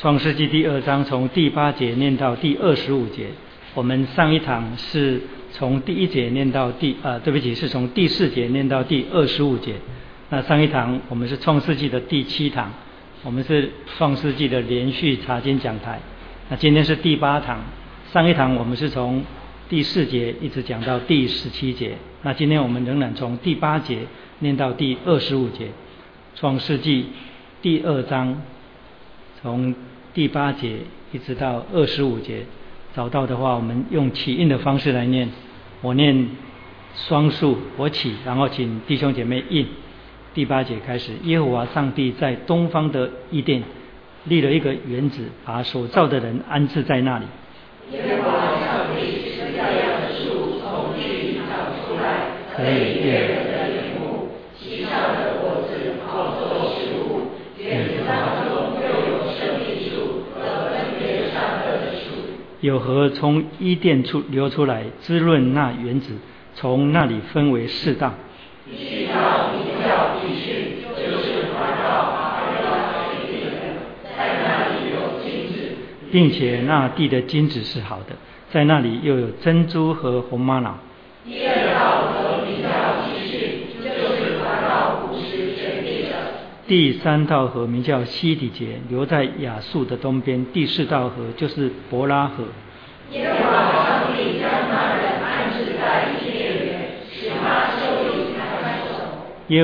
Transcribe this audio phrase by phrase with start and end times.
[0.00, 3.30] 创世纪第二章从第八节念到第二十五节。
[3.74, 9.74] 我们上一堂是从第一节念到第啊，对不起，是从第四节念到第二十五节。
[10.28, 12.72] 那上一堂我们是创世纪的第七堂，
[13.24, 15.98] 我们是创世纪的连续查经讲台。
[16.48, 17.58] 那今天是第八堂，
[18.12, 19.24] 上一堂我们是从
[19.68, 21.96] 第四节一直讲到第十七节。
[22.22, 24.06] 那今天我们仍然从第八节
[24.38, 25.70] 念到第二十五节，
[26.36, 27.06] 创世纪
[27.60, 28.40] 第二章
[29.42, 29.74] 从
[30.18, 30.78] 第八节
[31.12, 32.42] 一直到二十五节。
[32.92, 35.28] 找到的话，我们用起印的方式来念。
[35.80, 36.30] 我念
[36.92, 39.64] 双数，我起，然后请弟兄姐妹印。
[40.34, 43.62] 第八节开始，耶和华上帝在东方的伊甸
[44.24, 47.24] 立了一个园子，把所造的人安置在那里。
[47.92, 57.30] 耶和华上帝使这样的树从地里长出来，可以悦人的眼目，其上的果子好作食物，
[57.62, 62.06] 园子当中又有生命树和分别善恶的树。
[62.60, 66.12] 有河从伊甸处流出来，滋润那园子，
[66.54, 68.12] 从那里分为四道。
[68.68, 73.50] 一道名叫比逊，就是环绕阿拉水地的，
[74.04, 75.76] 在那里有金子，
[76.10, 78.16] 并且那地的金子是好的，
[78.50, 80.76] 在那里又有珍珠和红玛瑙。
[81.24, 82.12] 第二道
[86.68, 90.44] 第三道河名叫西底节，流在亚述的东边。
[90.52, 92.44] 第四道河就是伯拉河。
[93.10, 93.32] 耶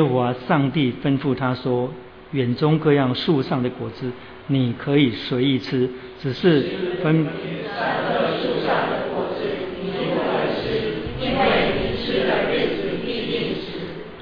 [0.02, 1.92] 和华上帝，吩咐他说
[2.32, 4.10] ：“园中各样树上的果子，
[4.46, 5.90] 你可以随意吃，
[6.22, 6.62] 只是
[7.02, 7.26] 分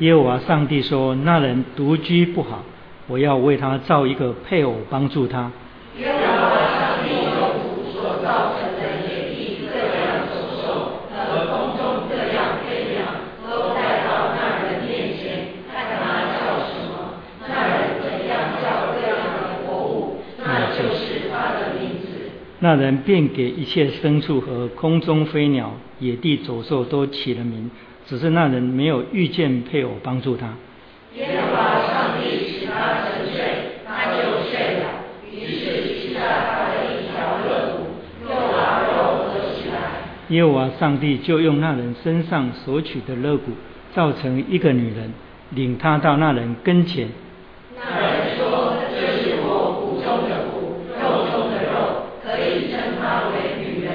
[0.03, 2.65] 耶和华上帝说：“那人独居不好，
[3.07, 5.53] 我要为他造一个配偶帮助他。
[5.97, 13.15] 耶和华上帝用土所造成的野地各样走兽和空中各样飞鸟，
[13.49, 22.09] 都带到那人面前，看他叫什么，那人怎样叫各样的活物，那就是他的名字。
[22.59, 27.71] 那人便给一切牲畜和空中飞鸟、野地走兽都起了名，
[28.13, 30.49] 只是那人没有遇见配偶帮助他。
[31.17, 34.85] 耶和华上帝使他沉睡，他就睡了。
[35.33, 37.89] 于是取下他的一条肋骨，
[38.23, 40.03] 又把肉合起来。
[40.29, 43.53] 耶和华上帝就用那人身上所取的肋骨，
[43.95, 45.11] 造成一个女人，
[45.49, 47.09] 领他到那人跟前。
[47.75, 53.95] 那人说：“这是我骨中的骨，肉中的肉，可以称她为女人，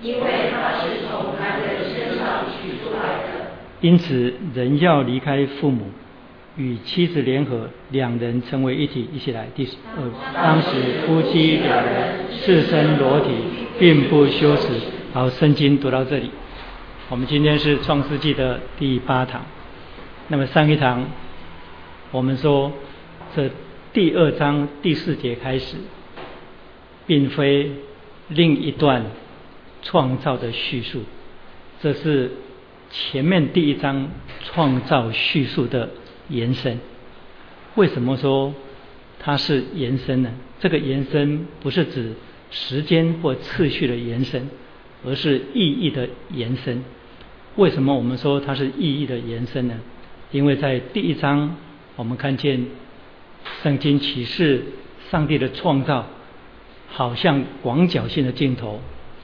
[0.00, 3.28] 因为她是从男人身上取出来的。
[3.80, 5.86] 因此，人要离开父母，
[6.56, 9.08] 与妻子联合，两人成为一体。
[9.12, 10.34] 一起来，第十二。
[10.34, 10.68] 当时
[11.06, 13.30] 夫妻两人赤身裸体，
[13.78, 14.68] 并不羞耻。
[15.12, 16.30] 好，圣经读到这里。
[17.08, 19.42] 我们今天是创世纪的第八堂。
[20.26, 21.06] 那么上一堂
[22.10, 22.72] 我们说，
[23.34, 23.48] 这
[23.92, 25.76] 第二章第四节开始，
[27.06, 27.70] 并非
[28.28, 29.04] 另一段
[29.82, 31.02] 创造的叙述，
[31.80, 32.30] 这是
[32.90, 34.10] 前面第一章
[34.44, 35.90] 创造叙述的
[36.28, 36.78] 延伸。
[37.74, 38.54] 为什么说
[39.20, 40.30] 它是延伸呢？
[40.58, 42.14] 这个延伸不是指
[42.50, 44.48] 时间或次序的延伸，
[45.04, 46.82] 而是意义的延伸。
[47.56, 49.74] 为什么我们说它是意义的延伸呢？
[50.32, 51.56] 因为在第一章
[51.96, 52.66] 我们看见
[53.62, 54.64] 圣经启示
[55.10, 56.06] 上帝的创造，
[56.88, 58.80] 好像广角性的镜头，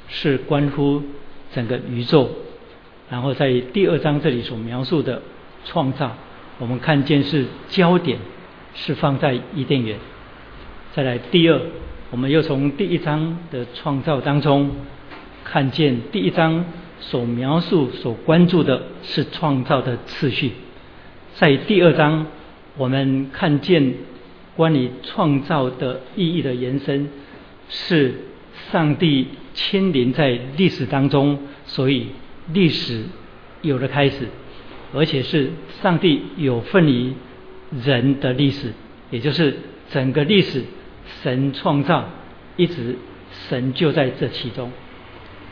[0.08, 1.02] 是关乎
[1.54, 2.31] 整个宇宙。
[3.10, 5.20] 然后在第二章这里所描述的
[5.65, 6.16] 创造，
[6.59, 8.19] 我们看见是焦点
[8.75, 9.98] 是放在伊甸园。
[10.94, 11.60] 再来第二，
[12.10, 14.70] 我们又从第一章的创造当中
[15.44, 16.64] 看见第一章
[17.00, 20.53] 所描述、所关注的是创造的次序。
[21.34, 22.26] 在第二章，
[22.76, 23.94] 我们看见
[24.56, 27.10] 关于创造的意义的延伸，
[27.69, 28.14] 是
[28.70, 32.06] 上帝亲临在历史当中，所以
[32.52, 33.05] 历史
[33.62, 34.29] 有了开始，
[34.93, 35.50] 而且是
[35.82, 37.14] 上帝有份于
[37.85, 38.73] 人的历史，
[39.11, 39.56] 也就是
[39.91, 40.64] 整个历史，
[41.23, 42.05] 神创造，
[42.56, 42.96] 一直
[43.49, 44.70] 神就在这其中。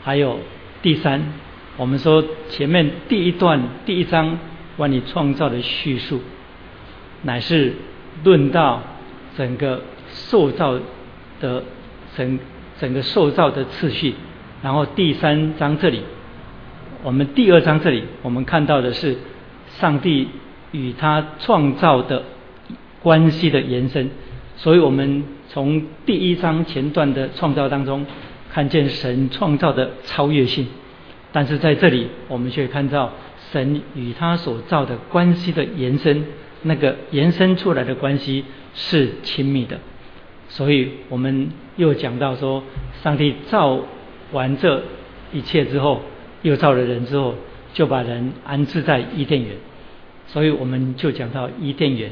[0.03, 0.39] 还有
[0.81, 1.33] 第三，
[1.77, 4.37] 我们说前面第一段第一章。
[4.75, 6.19] 关于创造的叙述，
[7.21, 7.73] 乃是
[8.23, 8.81] 论到
[9.37, 10.79] 整个塑造
[11.39, 11.63] 的
[12.17, 12.39] 整
[12.79, 14.15] 整个塑造的次序。
[14.63, 16.01] 然后第三章这里，
[17.03, 19.17] 我们第二章这里，我们看到的是
[19.77, 20.29] 上帝
[20.71, 22.23] 与他创造的
[23.01, 24.09] 关系的延伸。
[24.55, 28.05] 所以我们从第一章前段的创造当中，
[28.49, 30.65] 看见神创造的超越性，
[31.33, 33.11] 但是在这里我们却看到
[33.51, 36.25] 神与他所造的关系的延伸，
[36.61, 39.77] 那个延伸出来的关系是亲密的。
[40.47, 42.63] 所以我们又讲到说，
[43.01, 43.77] 上帝造
[44.31, 44.81] 完这
[45.33, 46.01] 一切之后，
[46.43, 47.35] 又造了人之后，
[47.73, 49.55] 就把人安置在伊甸园。
[50.27, 52.11] 所以我们就讲到伊甸园。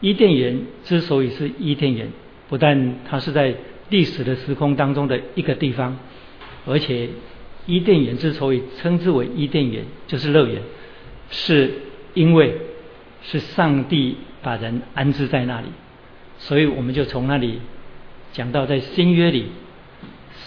[0.00, 2.08] 伊甸园之所以是伊甸园，
[2.48, 3.54] 不但它是在
[3.88, 5.96] 历史的时空当中的一个地方，
[6.66, 7.08] 而且
[7.66, 10.60] 伊甸园之所以称之为伊甸园，就是乐园，
[11.30, 11.70] 是
[12.14, 12.56] 因为
[13.22, 15.68] 是上帝把人安置在那里。
[16.38, 17.60] 所以我们就从那里
[18.32, 19.46] 讲到，在新约里，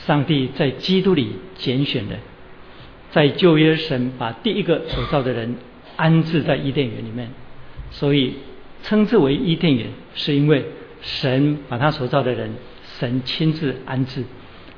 [0.05, 2.19] 上帝在基督里拣选人，
[3.15, 5.55] 在旧约神把第一个所造的人
[5.95, 7.29] 安置在伊甸园里面，
[7.89, 8.33] 所以。
[8.87, 10.63] 称之为伊甸园，是因为
[11.01, 12.53] 神把他所造的人，
[12.99, 14.23] 神亲自安置。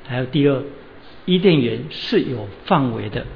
[0.06, 0.62] 还有第二，
[1.26, 3.26] 伊甸园是有范围的，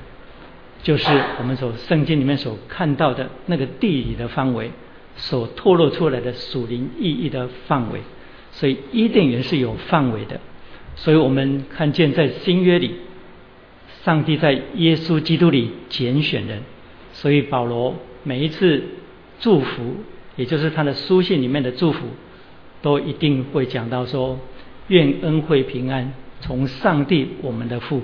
[0.82, 4.70] 就是我们所圣经里面所看到的那个地理的范围，
[5.14, 8.00] 所透露出来的属灵意义的范围。
[8.52, 10.40] 所以伊甸园是有范围的。
[10.96, 12.94] 所以我们看见在新约里，
[14.04, 16.62] 上帝在耶稣基督里拣选人。
[17.12, 18.82] 所以保罗每一次
[19.40, 19.96] 祝福。
[20.34, 22.06] 也就是他的书信里面的祝福，
[22.80, 24.38] 都一定会讲到说：
[24.88, 26.10] 愿恩惠平安
[26.40, 28.00] 从上帝我们的父，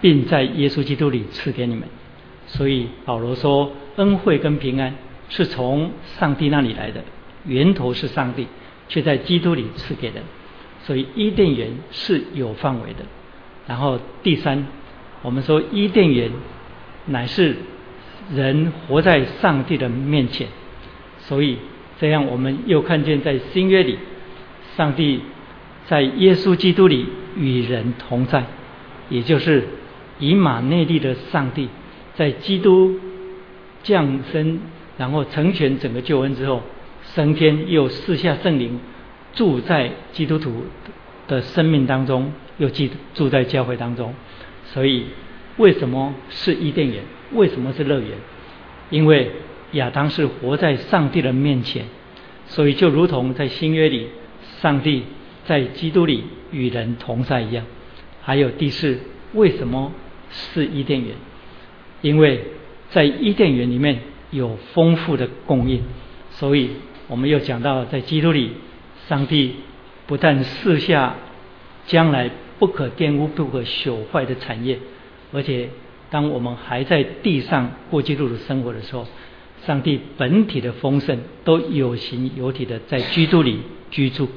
[0.00, 1.82] 并在耶稣基督里赐给你们。
[2.46, 4.94] 所以保罗说，恩惠跟平安
[5.28, 7.02] 是从上帝那里来的，
[7.44, 8.46] 源头是上帝，
[8.88, 10.22] 却在基督里赐给人。
[10.84, 13.04] 所以伊甸园是有范围的。
[13.66, 14.64] 然后第三，
[15.22, 16.30] 我们说伊甸园
[17.06, 17.56] 乃是
[18.34, 20.48] 人活在上帝的面前。
[21.20, 21.58] 所以，
[22.00, 23.98] 这样我们又看见在新约里，
[24.76, 25.20] 上帝
[25.86, 27.06] 在耶稣基督里
[27.36, 28.44] 与人同在，
[29.10, 29.68] 也就是
[30.18, 31.68] 以马内利的上帝，
[32.14, 32.98] 在基督
[33.82, 34.60] 降生，
[34.96, 36.62] 然后成全整个救恩之后，
[37.14, 38.80] 升天又赐下圣灵，
[39.34, 40.64] 住在基督徒
[41.26, 44.14] 的生命当中，又住住在教会当中。
[44.72, 45.06] 所以，
[45.56, 47.02] 为什么是伊甸园？
[47.32, 48.10] 为什么是乐园？
[48.90, 49.30] 因为。
[49.72, 51.84] 亚当是活在上帝的面前，
[52.46, 54.08] 所以就如同在新约里，
[54.62, 55.02] 上帝
[55.44, 57.66] 在基督里与人同在一样。
[58.22, 58.98] 还有第四，
[59.34, 59.92] 为什么
[60.30, 61.14] 是伊甸园？
[62.00, 62.42] 因为
[62.88, 64.00] 在伊甸园里面
[64.30, 65.82] 有丰富的供应，
[66.30, 66.70] 所以
[67.06, 68.52] 我们又讲到，在基督里，
[69.06, 69.56] 上帝
[70.06, 71.14] 不但赐下
[71.84, 74.78] 将来不可玷污、不可朽坏的产业，
[75.32, 75.68] 而且
[76.10, 79.06] 当我们还在地上过基督的生活的时候。
[79.66, 83.58] 上帝本体的丰盛都有形有体的在基督里
[83.90, 84.28] 居住，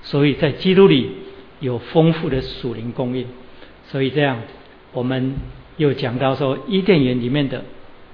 [0.00, 1.10] 所以在基督里
[1.58, 3.26] 有丰富的属灵供应。
[3.88, 4.38] 所以这样，
[4.92, 5.34] 我们
[5.76, 7.64] 又讲到说，伊甸园里面的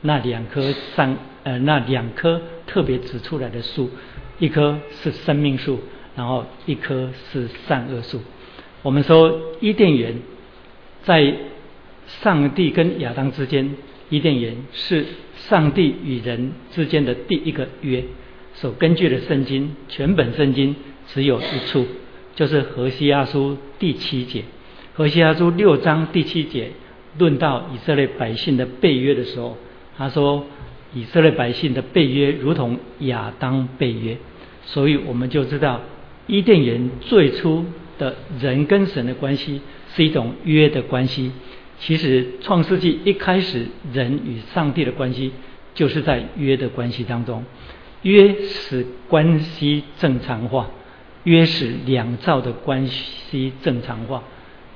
[0.01, 3.91] 那两棵善呃那两棵特别指出来的树，
[4.39, 5.79] 一棵是生命树，
[6.17, 8.21] 然后一棵是善恶树。
[8.87, 10.15] 我们说伊甸园
[11.03, 11.35] 在
[12.07, 13.75] 上帝跟亚当之间。
[14.11, 15.05] 伊甸园是
[15.35, 18.05] 上帝与人之间的第一个约，
[18.55, 20.77] 所根据的圣经，全本圣经
[21.09, 21.85] 只有一处，
[22.37, 24.45] 就是何西阿书第七节。
[24.95, 26.71] 何西阿书六章第七节
[27.19, 29.57] 论到以色列百姓的背约的时候，
[29.99, 30.47] 他说
[30.95, 34.17] 以色列百姓的背约如同亚当背约，
[34.63, 35.81] 所以我们就知道
[36.29, 37.65] 伊甸园最初
[37.99, 39.61] 的人跟神的关系
[39.95, 41.33] 是一种约的关系。
[41.79, 45.33] 其实，创世纪一开始，人与上帝的关系
[45.75, 47.45] 就是在约的关系当中。
[48.03, 50.71] 约使关系正常化，
[51.25, 54.23] 约使两造的关系正常化。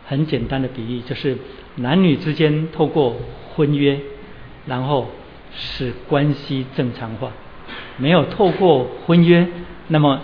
[0.06, 1.38] 很简单的比喻，就是
[1.76, 3.16] 男女之间透过
[3.54, 4.00] 婚约，
[4.66, 5.08] 然后
[5.54, 7.30] 使关系正常化。
[7.96, 9.46] 没有透过婚约，
[9.88, 10.20] 那么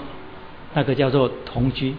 [0.74, 1.92] 那个叫做同居；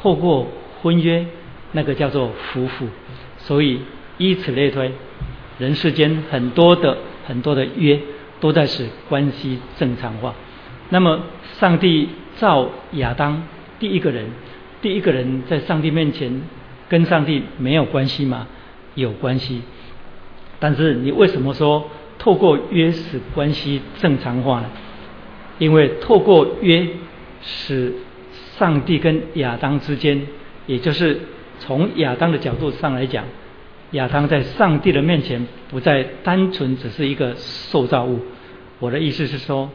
[0.00, 0.46] 透过
[0.82, 1.26] 婚约，
[1.72, 2.86] 那个叫做夫妇。
[3.38, 3.80] 所以。
[4.22, 4.92] 以此类推，
[5.58, 7.98] 人世间很多的很多的约
[8.38, 10.34] 都在使关系正常化。
[10.90, 11.20] 那么，
[11.58, 13.42] 上帝造亚当
[13.78, 14.26] 第一个人，
[14.82, 16.42] 第一个人在上帝面前
[16.90, 18.46] 跟上帝没有关系吗？
[18.94, 19.62] 有关系。
[20.58, 21.88] 但是你为什么说
[22.18, 24.66] 透过约使关系正常化呢？
[25.58, 26.86] 因为透过约
[27.40, 27.94] 使
[28.60, 30.20] 上帝跟亚当之间，
[30.66, 31.18] 也就是
[31.58, 33.24] 从亚当的角度上来讲。
[33.92, 38.20] 亚当在上帝的面前不再单纯只是一个受造物。
[38.78, 39.68] 我的意思是说，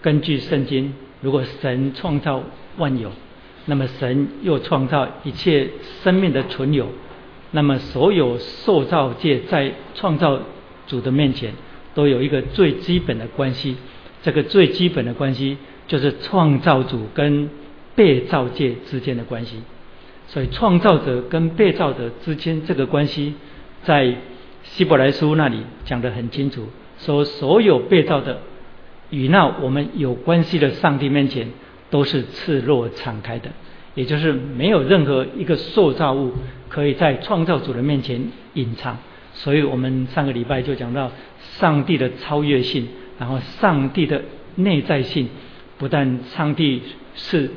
[0.00, 2.42] 根据圣经，如果神创造
[2.78, 3.10] 万有，
[3.66, 5.68] 那么神又创造一切
[6.02, 6.88] 生命的存有，
[7.50, 10.40] 那么所有受造界在创造
[10.86, 11.52] 主的面前
[11.94, 13.76] 都有一个最基本的关系，
[14.22, 17.50] 这个最基本的关系就是创造主跟
[17.94, 19.62] 被造界之间的关系。
[20.26, 23.34] 所以创造者跟被造者之间这个关系，
[23.82, 24.14] 在
[24.62, 26.68] 希伯来书那里讲得很清楚，
[26.98, 28.40] 说所有被造的
[29.10, 31.48] 与那我们有关系的上帝面前
[31.90, 33.50] 都是赤裸敞开的，
[33.96, 36.32] 也就是没有任何一个塑造物
[36.68, 38.22] 可以在创造主的面前
[38.54, 38.96] 隐藏。
[39.32, 41.10] 所以我们上个礼拜就讲到
[41.58, 42.86] 上帝的超越性，
[43.18, 44.22] 然后上帝的
[44.54, 45.28] 内在性，
[45.78, 46.82] 不但上帝
[47.14, 47.50] 是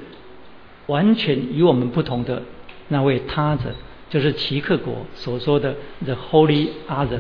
[0.88, 2.42] 完全与我们不同的。
[2.90, 3.74] 那位他者，
[4.10, 5.76] 就是齐克果所说的
[6.06, 7.20] “the holy other”，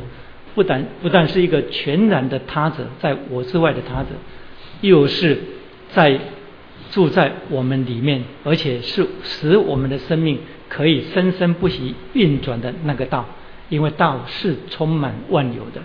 [0.54, 4.10] 不但不但是一个全然的他者，在我之外的他者，
[4.82, 5.40] 又是
[5.92, 6.20] 在
[6.92, 10.38] 住在我们里面，而且是使我们的生命
[10.70, 13.26] 可以生生不息运转的那个道。
[13.70, 15.82] 因为道是充满万有的。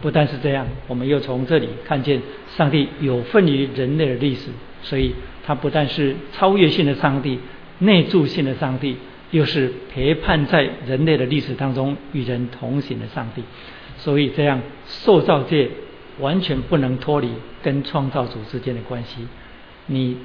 [0.00, 2.20] 不但是这样，我们又从这里看见
[2.56, 4.48] 上帝有份于人类的历史，
[4.82, 7.38] 所以他不但是超越性的上帝，
[7.78, 8.96] 内住性的上帝。
[9.30, 13.42] 又是陪伴在人类的历史当中与人同行的上帝，
[13.98, 15.68] 所以这样受造界
[16.18, 17.28] 完全不能脱离
[17.62, 19.28] 跟创造主之间的关系。
[19.84, 20.16] 你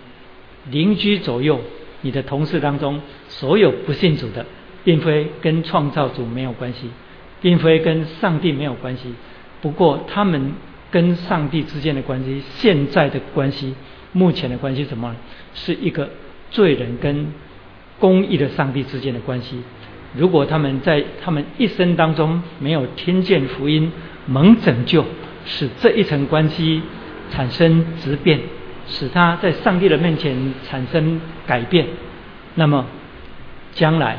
[0.72, 1.60] 邻居左右，
[2.00, 4.46] 你的同事当中，所有不信主的，
[4.86, 6.90] 并非跟创造主没有关系，
[7.42, 9.14] 并非跟上帝没有关系。
[9.62, 10.54] 不过他们
[10.90, 13.76] 跟上帝之间的关系，现在的关系，
[14.14, 15.14] 目前的关系什么？
[15.54, 16.10] 是一个
[16.50, 17.28] 罪人跟。
[18.00, 19.62] 公义的上帝之间的关系，
[20.18, 23.90] 如果他们在他们一生当中没有听见福音、
[24.26, 25.06] 蒙拯救，
[25.46, 26.82] 使这一层关系
[27.30, 28.42] 产生质变，
[28.90, 31.88] 使他在上帝的面前产生改变，
[32.56, 32.88] 那么
[33.72, 34.18] 将来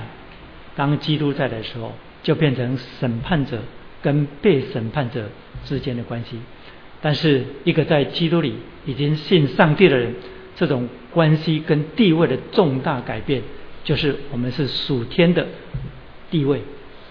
[0.74, 3.58] 当基督在的时候，就变成审判者
[4.00, 5.28] 跟被审判者
[5.66, 6.38] 之间的关系。
[7.04, 8.54] 但是一个在基督里
[8.86, 10.14] 已经信上帝的人，
[10.56, 13.42] 这种关系跟地位的重大改变。
[13.84, 15.46] 就是我们是属天的
[16.30, 16.62] 地位，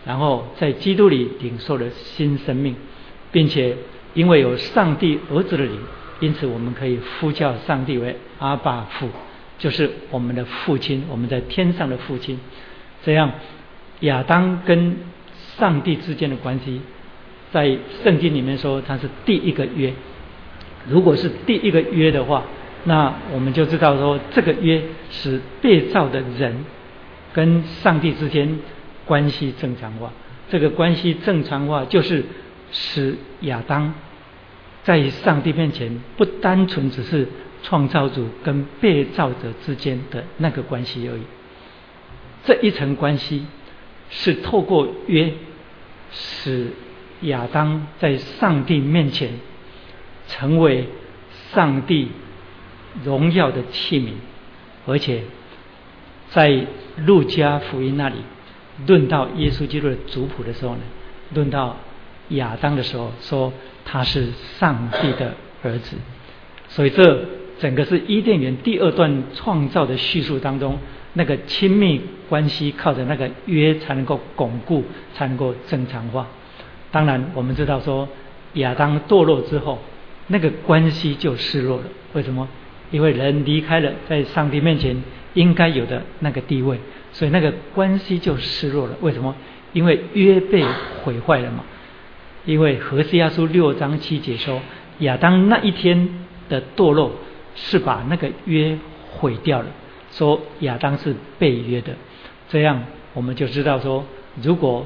[0.04, 2.76] 然后在基督里领受了新生命，
[3.32, 3.78] 并且
[4.16, 5.80] 因为有上帝儿子的灵，
[6.20, 9.08] 因此我们可以呼叫上帝为阿爸父，
[9.60, 12.40] 就是我们的父亲，我们在天上的父亲。
[13.06, 13.32] 这样，
[14.00, 14.98] 亚当跟
[15.60, 16.82] 上帝之间的关系，
[17.54, 19.94] 在圣经里面说它是第一个约。
[20.90, 22.44] 如果是第一个约的话。
[22.86, 26.66] 那我们就知道说，这个约使被造的人
[27.32, 28.60] 跟上帝之间
[29.06, 30.12] 关系正常化。
[30.50, 32.26] 这个关系正常化，就是
[32.74, 33.94] 使亚当
[34.84, 37.26] 在上帝面前不单纯只是
[37.62, 41.22] 创造主跟被造者之间的那个关系而已。
[42.44, 43.46] 这一层关系
[44.10, 45.32] 是透过约，
[46.12, 46.68] 使
[47.24, 49.32] 亚当在上帝面前
[50.28, 50.88] 成为
[51.52, 52.10] 上帝。
[53.04, 54.12] 荣耀的器皿，
[54.86, 55.24] 而且
[56.30, 56.64] 在
[56.98, 58.18] 路加福音那里
[58.86, 60.82] 论到耶稣基督的族谱的时候呢，
[61.34, 61.76] 论到
[62.30, 63.52] 亚当的时候说
[63.84, 64.28] 他是
[64.60, 65.98] 上帝的儿子，
[66.68, 67.26] 所以这
[67.60, 70.78] 整个是伊甸园第二段创造的叙述当中，
[71.14, 72.00] 那个亲密
[72.30, 74.84] 关系靠着那个约才能够巩固，
[75.16, 76.28] 才能够正常化。
[76.94, 78.08] 当然，我们知道说
[78.54, 79.80] 亚当堕落之后，
[80.28, 81.86] 那个关系就失落了。
[82.14, 82.48] 为什么？
[82.92, 84.96] 因为人离开了在上帝面前
[85.34, 86.80] 应该有的那个地位，
[87.12, 88.96] 所以那个关系就失落了。
[89.02, 89.36] 为什么？
[89.74, 90.64] 因为约被
[91.04, 91.64] 毁坏了嘛。
[92.46, 94.62] 因为何西亚书六章七节说，
[95.00, 96.08] 亚当那一天
[96.48, 97.12] 的堕落
[97.56, 98.78] 是把那个约
[99.10, 99.66] 毁掉了，
[100.12, 101.94] 说亚当是被约的。
[102.50, 102.84] 这样
[103.16, 104.06] 我们就知道说，
[104.44, 104.86] 如果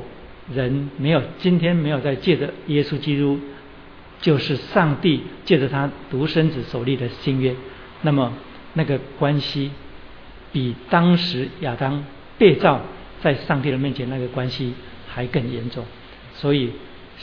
[0.54, 3.39] 人没有今天没有在借着耶稣基督，
[4.22, 7.56] 就是上帝借着他独生子所立的新约。
[8.01, 8.34] 那么，
[8.74, 9.72] 那个关系
[10.51, 12.04] 比当时亚当
[12.38, 12.82] 被造
[13.22, 14.74] 在上帝的面前那个关系
[15.08, 15.84] 还更严重，
[16.34, 16.72] 所以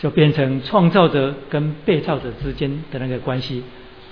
[0.01, 3.63] 就变成创造者跟被造者之间的那个关系。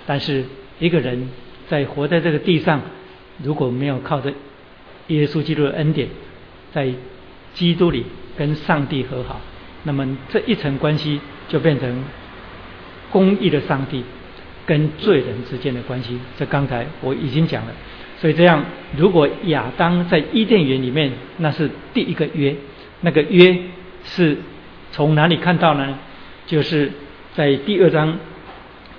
[0.06, 0.44] 但是
[0.78, 1.28] 一个人
[1.68, 2.80] 在活在这个地上，
[3.42, 4.32] 如果没有靠着
[5.08, 6.08] 耶稣基督的恩典，
[6.72, 6.92] 在
[7.54, 9.40] 基督里跟上帝和好，
[9.84, 12.04] 那么这一层关系就变成
[13.10, 14.04] 公义的上帝。
[14.64, 17.72] 跟罪人之间的关系，这刚才我已经讲了。
[18.20, 18.64] 所以这样，
[18.96, 22.54] 如果亚当在伊甸园里面，那是第一个约，
[23.00, 23.58] 那个约
[24.04, 24.36] 是
[24.92, 25.98] 从哪里看到呢？
[26.46, 26.92] 就是
[27.34, 28.16] 在第二章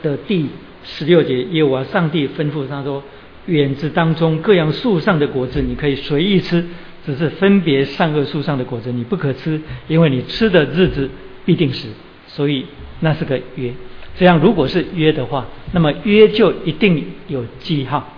[0.02, 0.50] 的第
[0.84, 3.02] 十六节，耶和华上帝吩咐他说
[3.48, 6.68] ：“园子当中各样树上的果子，你可以随意吃，
[7.05, 11.10] 只是分别善恶树上的果子你不可吃，因为你吃的日子
[11.45, 11.88] 必定死。
[12.27, 12.65] 所以
[13.01, 13.72] 那是个约。
[14.15, 18.13] 这样如果是约的话，那么约就一定有记号，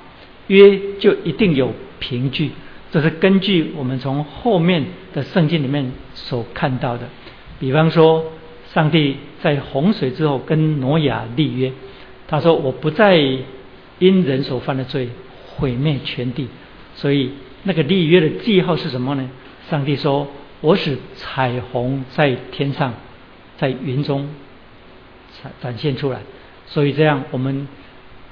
[0.47, 2.51] 约就一定有凭据。
[2.91, 7.07] 这是根据我们从后面的圣经里面所看到的。
[7.59, 8.31] 比方说，
[8.73, 11.71] 上帝在洪水之后跟挪亚立约，
[12.27, 13.17] 他说：“我不再
[13.99, 15.09] 因人所犯的罪
[15.47, 16.47] 毁灭全地。”
[16.95, 17.31] 所以
[17.65, 19.29] 那个立约的记号是什么呢？
[19.69, 20.27] 上帝说
[20.61, 22.93] ：“我使彩虹在天上，
[23.57, 24.29] 在云中
[25.43, 26.21] 展展现出来。”
[26.65, 27.67] 所以这样，我们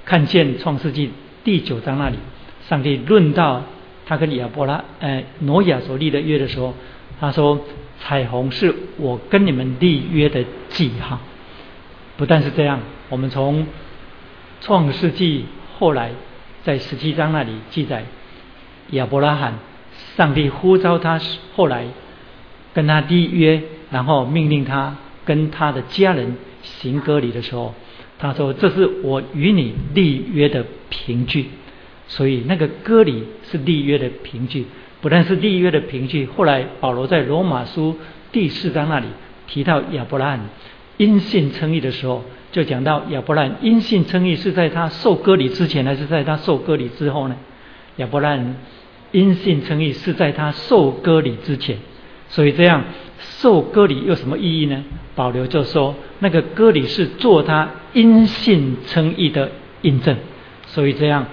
[0.06, 1.12] 看见创世纪
[1.44, 2.18] 第九章那里，
[2.70, 3.64] 上帝论到
[4.06, 6.74] 他跟亚伯拉、呃挪亚所立的约的时候，
[7.20, 7.60] 他说。
[8.06, 11.22] 彩虹是我跟你们立约的记号。
[12.18, 13.66] 不但是这样，我们从
[14.60, 15.46] 创世纪
[15.78, 16.12] 后来
[16.64, 18.04] 在十七章那里记载，
[18.94, 19.54] 亚伯拉罕，
[20.16, 21.20] 上帝呼召他，
[21.56, 21.86] 后来
[22.74, 24.96] 跟他立约，然后命令他
[25.26, 27.74] 跟他的家人行割礼的时候，
[28.18, 31.50] 他说：“这是我与你立约的凭据。”
[32.08, 34.66] 所以那个割礼是立约的凭据。
[35.02, 37.98] 不但是立约的凭据，后来保罗在罗马书
[38.32, 39.08] 第四章那里
[39.48, 40.40] 提到亚伯拉罕
[40.96, 47.36] 因信称义的时候，就讲到亚伯拉罕因信称义是在他受割礼之前，还是在他受割礼之后呢？
[47.98, 48.56] 亚伯拉罕
[49.14, 51.78] 因信称义是在他受割礼之前，
[52.28, 52.84] 所以这样
[53.20, 54.84] 受割礼有什么意义呢？
[55.16, 59.52] 保罗就说，那个割礼是做他因信称义的
[59.84, 60.18] 印证。
[60.66, 61.28] 所以这样，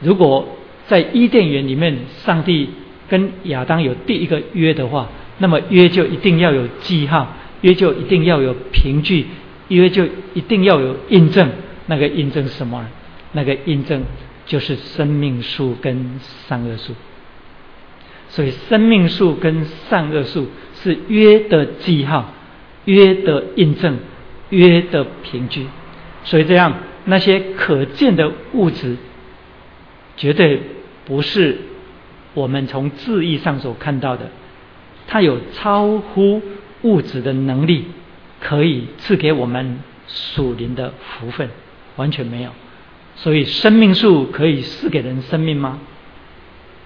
[0.00, 0.46] 如果
[0.86, 2.70] 在伊甸园里面，上帝
[3.08, 9.26] 跟亚当有第一个约的话，那么约就一定要有记号，约就一定要有凭据，
[9.68, 11.50] 约就一定要有印证。
[11.86, 12.86] 那个印证是什么？
[13.32, 14.04] 那个印证
[14.46, 16.94] 就是生命树跟善恶树。
[18.34, 20.48] 所以生命树跟善恶树
[20.82, 22.34] 是约的记号，
[22.84, 23.96] 约的印证，
[24.50, 25.68] 约的凭据。
[26.24, 28.96] 所以这样那些可见的物质，
[30.16, 30.60] 绝对
[31.04, 31.58] 不是。
[32.34, 34.28] 我们从字义上所看到的，
[35.06, 36.42] 它有超乎
[36.82, 37.84] 物质的能力，
[38.40, 39.78] 可以赐给我们
[40.08, 41.48] 属灵的福分，
[41.94, 42.50] 完全没有。
[43.14, 45.78] 所以生命树可以赐给人生命吗？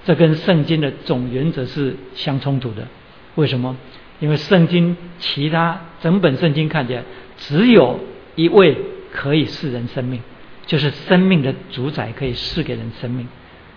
[0.09, 2.89] 这跟圣经的总原则是相冲突的。
[3.35, 3.77] 为什么？
[4.21, 7.03] 因为圣经其他整本圣经看起来
[7.37, 8.01] 只有
[8.35, 8.75] 一位
[9.13, 10.23] 可以赐人生命，
[10.65, 13.29] 就是生命的主宰可以赐给人生命。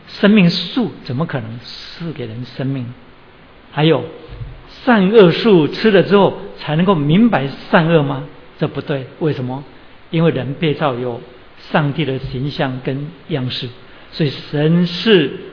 [0.08, 2.86] 生命树怎么可能赐给人生命？
[3.74, 4.06] 还有
[4.70, 8.24] 善恶树吃了之后才能够明白善恶吗？
[8.58, 9.62] 这不对，为什么？
[10.12, 11.20] 因为人被造有
[11.58, 13.68] 上帝的形象跟样式，
[14.14, 15.51] 所以神是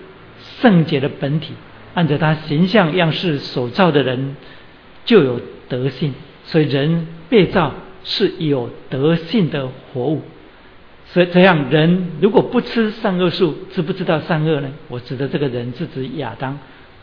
[0.61, 1.55] 圣洁的本体，
[1.95, 4.37] 按照他形象样式所造的人
[5.05, 10.23] 就有德性，所以人被造是有德性的活物。
[11.07, 14.69] 所以这样人如果不吃善恶树，知不知道善恶呢？
[14.89, 16.59] 我指的这个人是指亚当，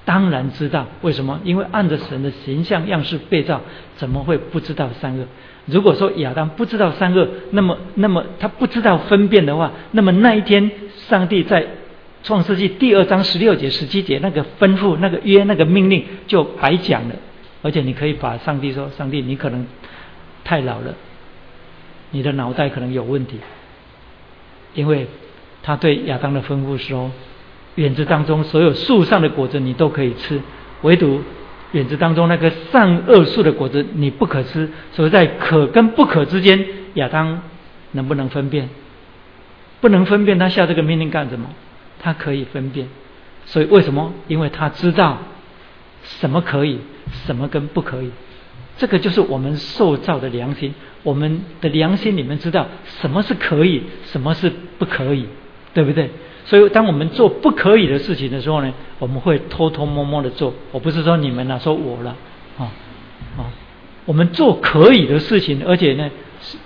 [0.06, 0.86] 当然知道。
[1.02, 1.40] 为什么？
[1.44, 3.62] 因为按着神的形象样式被造，
[3.96, 5.26] 怎么会不知道善恶？
[5.66, 10.70] 如果说亚当不知道善恶，那么那么他不知道分辨的话，那么那一天
[11.08, 11.66] 上帝在
[12.26, 17.16] 创世纪第二章十六节、十七节那个吩咐、那个约、那个命令就白讲了。
[17.62, 19.68] 而且你可以把上帝说：“上帝，你可能
[20.44, 20.96] 太老了，
[22.10, 23.38] 你的脑袋可能有问题。”
[24.74, 25.06] 因为
[25.62, 27.12] 他对亚当的吩咐说
[27.76, 30.42] ：“园子当中所有树上的果子你都可以吃，
[30.82, 31.22] 唯独
[31.74, 34.68] 园子当中那个善恶树的果子你不可吃。
[34.94, 37.44] 所以在可跟不可之间，亚当
[37.92, 38.68] 能不能分辨？
[39.80, 41.48] 不能分辨，他下这个命令干什么？
[42.06, 42.88] 他可以分辨。
[43.46, 44.14] 所以为什么？
[44.28, 45.18] 因为他知道
[46.04, 46.80] 什么可以，
[47.26, 48.12] 什么跟不可以。
[48.78, 50.74] 这个就是我们受造的良心。”
[51.06, 52.66] 我们的良心，你们知道
[53.00, 55.28] 什么是可以，什么是不可以，
[55.72, 56.10] 对不对？
[56.46, 60.52] 所以，当我们做不可以的事情的时候呢，我们会偷偷摸摸的做。
[60.72, 62.16] 我不是说你们了，说我了，
[62.58, 62.66] 啊
[63.38, 63.46] 啊！
[64.06, 66.10] 我们做可以的事情，而且呢，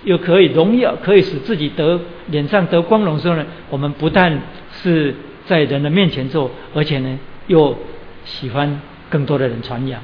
[0.04, 4.40] 又可以荣耀，可以使自己得脸上得光荣的时候呢，我们不但
[4.72, 5.14] 是
[5.46, 7.76] 在人的面前做，而且呢，又
[8.24, 10.00] 喜欢更多的人传扬。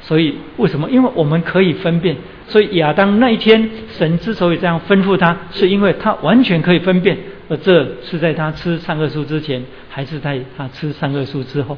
[0.00, 0.90] 所以，为什么？
[0.90, 2.16] 因为我们可以分辨。
[2.46, 7.16] 所以亚当那一天，神之所以这样吩咐他，是因为他完全可以分辨。
[7.48, 11.76] 而这是在他吃善恶树之前，还是在他吃善恶树之后？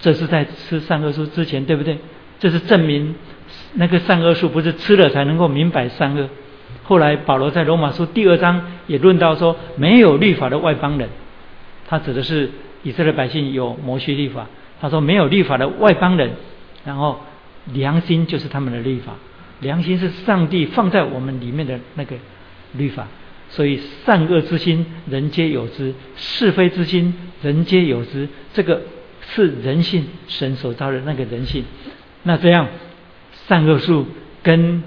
[0.00, 1.96] 这是在吃善恶树之前，对不对？
[2.38, 3.14] 这是证明
[3.74, 6.28] 那个善恶树不是吃了才能够明白善恶。
[6.82, 11.08] 后来保罗在罗马书第二章也论到说，没有律法的外邦人，
[11.86, 12.50] 他指的是
[12.82, 14.46] 以色列百姓有摩西律法。
[14.80, 16.32] 他说没有律法的外邦人，
[16.84, 17.20] 然后
[17.72, 19.14] 良心就是他们的律法。
[19.60, 22.16] 良心是上帝放在我们里面的那个
[22.72, 23.06] 律法，
[23.48, 28.28] 所以善恶之心人皆有之，是非之心人皆有之。
[28.52, 28.82] 这个
[29.20, 31.64] 是人性，神所造的那个人性。
[32.24, 32.68] 那这样
[33.46, 34.06] 善恶树
[34.42, 34.82] 跟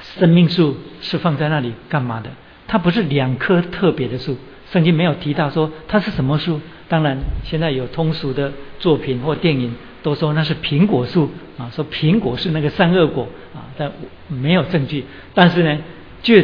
[0.00, 2.30] 生命树是放在那里干嘛的？
[2.66, 4.36] 它不是两棵特别的树，
[4.72, 6.60] 圣经没有提到说它是什么树。
[6.88, 13.90] 当然，现在有通俗的作品或电影都说那是苹果树啊，说苹果是那个善恶果啊，但
[14.28, 15.04] 没有证据。
[15.32, 15.78] 但是呢，
[16.22, 16.34] 就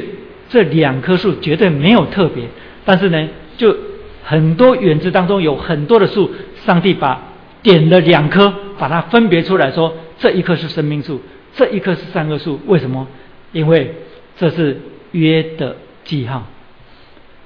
[0.48, 2.44] 这两棵树绝对没有特别。
[2.84, 3.76] 但是呢，就
[4.24, 6.30] 很多园子当中有很多的树，
[6.64, 7.22] 上帝把
[7.62, 11.20] 点了两棵，把它分别出来说，这一棵是生命树，
[11.54, 12.58] 这一棵是善恶树。
[12.66, 13.06] 为什么？
[13.52, 13.94] 因为
[14.36, 14.80] 这是
[15.12, 16.46] 约的记号，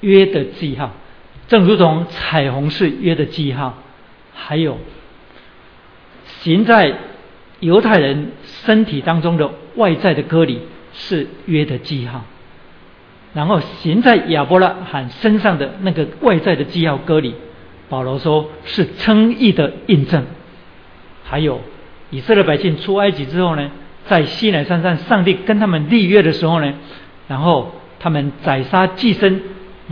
[0.03, 0.93] 约的记号。
[1.49, 3.75] 正如同彩虹是约的记号，
[4.33, 4.79] 还有
[6.25, 6.97] 行在
[7.61, 10.61] 犹太人身体当中的外在的割礼
[10.95, 12.25] 是约的记号，
[13.35, 17.35] 然后行在亚伯拉罕身上的那个外在的记号割礼，
[17.91, 20.25] 保罗说是称义的印证。
[21.25, 21.61] 还有
[22.09, 23.71] 以色列百姓出埃及之后呢，
[24.07, 26.73] 在西奈山上，上帝跟他们立约的时候呢，
[27.29, 29.39] 然后他们宰杀祭牲。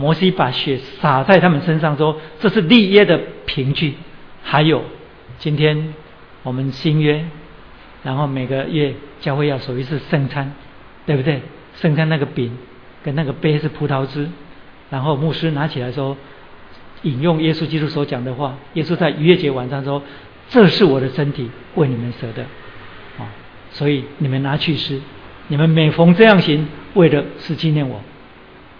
[0.01, 3.93] 摩西把血洒在他们身上，说这是立约的凭据。
[4.41, 4.83] 还有，
[5.37, 5.93] 今天
[6.41, 7.23] 我们新约，
[8.01, 10.55] 然后每个月教会要守一次圣餐，
[11.05, 11.41] 对不对？
[11.75, 12.57] 圣餐那个饼
[13.03, 14.27] 跟那个杯是葡萄汁，
[14.89, 16.17] 然后牧师拿起来说，
[17.03, 18.55] 引用耶稣基督所讲的话。
[18.73, 20.01] 耶稣在逾越节晚上说
[20.49, 22.43] ：“这是我的身体，为你们舍的。”
[23.21, 23.29] 啊，
[23.71, 24.99] 所以你们拿去吃，
[25.47, 28.01] 你们每逢这样行，为的是纪念我。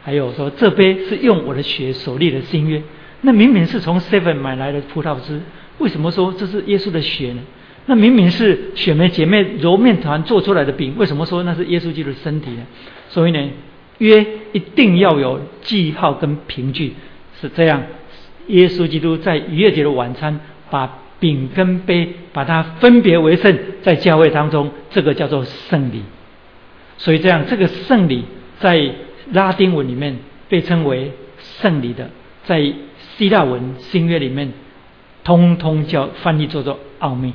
[0.03, 2.81] 还有说这杯是用我的血所立的新约，
[3.21, 5.39] 那明明是从 Seven 买来的葡萄汁，
[5.77, 7.41] 为什么说这是耶稣的血呢？
[7.85, 12.63] 那明明是雪梅姐妹揉面团做出来的饼，为什么说那是耶稣基督的身体呢？
[13.09, 13.49] 所以呢，
[13.99, 16.93] 约一定要有记号跟凭据，
[17.39, 17.83] 是这样。
[18.47, 20.39] 耶稣基督在逾越节的晚餐，
[20.71, 26.01] 把饼跟杯把它分别为圣，在教会当中，这个叫做圣礼。
[26.97, 28.25] 所以这样，这个圣礼
[28.59, 28.95] 在。
[29.31, 30.17] 拉丁文里面
[30.49, 32.09] 被称为圣礼的，
[32.43, 32.73] 在
[33.15, 34.51] 希腊文新约里面，
[35.23, 37.33] 通通叫翻译做做奥秘。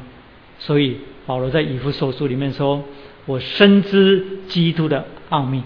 [0.58, 2.82] 所以保罗在以弗所书里面说
[3.26, 5.62] ：“我深知基督的奥秘。”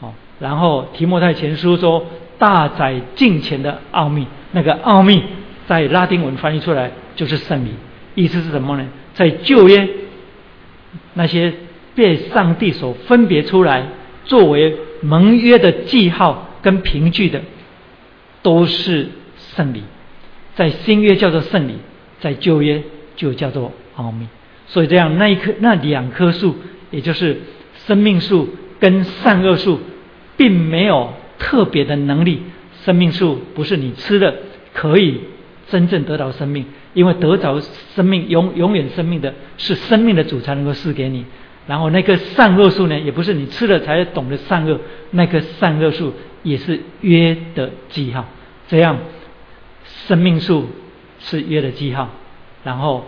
[0.00, 2.06] 哦，然后提摩太前书说
[2.38, 5.22] ：“大宰敬虔的奥秘。”那个奥秘
[5.66, 7.70] 在拉丁文翻译出来就是圣礼，
[8.14, 8.86] 意思是什么呢？
[9.14, 9.88] 在旧约
[11.14, 11.52] 那些
[11.94, 13.86] 被上帝所分别出来
[14.24, 14.76] 作为。
[15.00, 17.42] 盟约的记号跟凭据的，
[18.42, 19.82] 都是圣礼，
[20.54, 21.74] 在新约叫做圣礼，
[22.20, 22.82] 在旧约
[23.16, 24.26] 就叫做奥秘。
[24.66, 26.56] 所以这样，那一棵那两棵树，
[26.90, 27.40] 也就是
[27.86, 29.80] 生命树跟善恶树，
[30.36, 32.42] 并没有特别的能力。
[32.84, 34.34] 生命树不是你吃的
[34.72, 35.20] 可以
[35.68, 37.60] 真正得到生命，因为得着
[37.94, 41.24] 生命永永远生命的是生命的主才能够赐给你。
[41.68, 48.24] 然后那棵善恶树呢，也不是你吃了才懂得善恶，那棵善恶树也是约的记号。
[48.68, 48.98] 这样，
[49.84, 50.70] 生命树
[51.20, 52.08] 是约的记号，
[52.64, 53.06] 然后，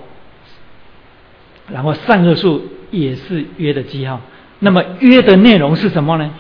[1.73, 4.21] 然后善恶树也是约的记号。
[4.59, 6.31] 那么约的内容是什么呢？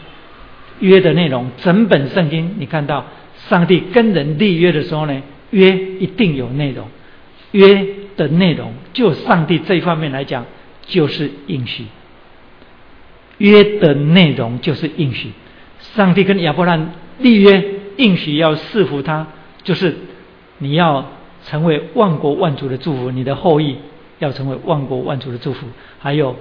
[0.80, 3.06] 约的内容，整本圣经你看到，
[3.48, 6.86] 上帝跟人立约的时候呢，约一定有内容。
[7.52, 10.44] 约的内容，就上帝这一方面来讲，
[10.86, 11.86] 就是应许。
[13.40, 15.30] 约的内容就是应许，
[15.80, 17.64] 上帝跟亚伯兰立约，
[17.96, 19.26] 应许要赐福他，
[19.62, 19.96] 就是
[20.58, 21.06] 你要
[21.46, 23.76] 成为万国万族的祝福，你的后裔
[24.18, 25.66] 要成为万国万族的祝福，
[25.98, 26.36] 还有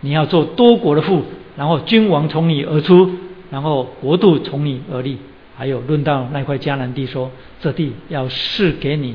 [0.00, 1.22] 你要做多国的父，
[1.56, 3.08] 然后君王从你而出，
[3.48, 5.18] 然后国度从你而立，
[5.56, 9.14] 还有论到那块迦南地说，这地要赐给你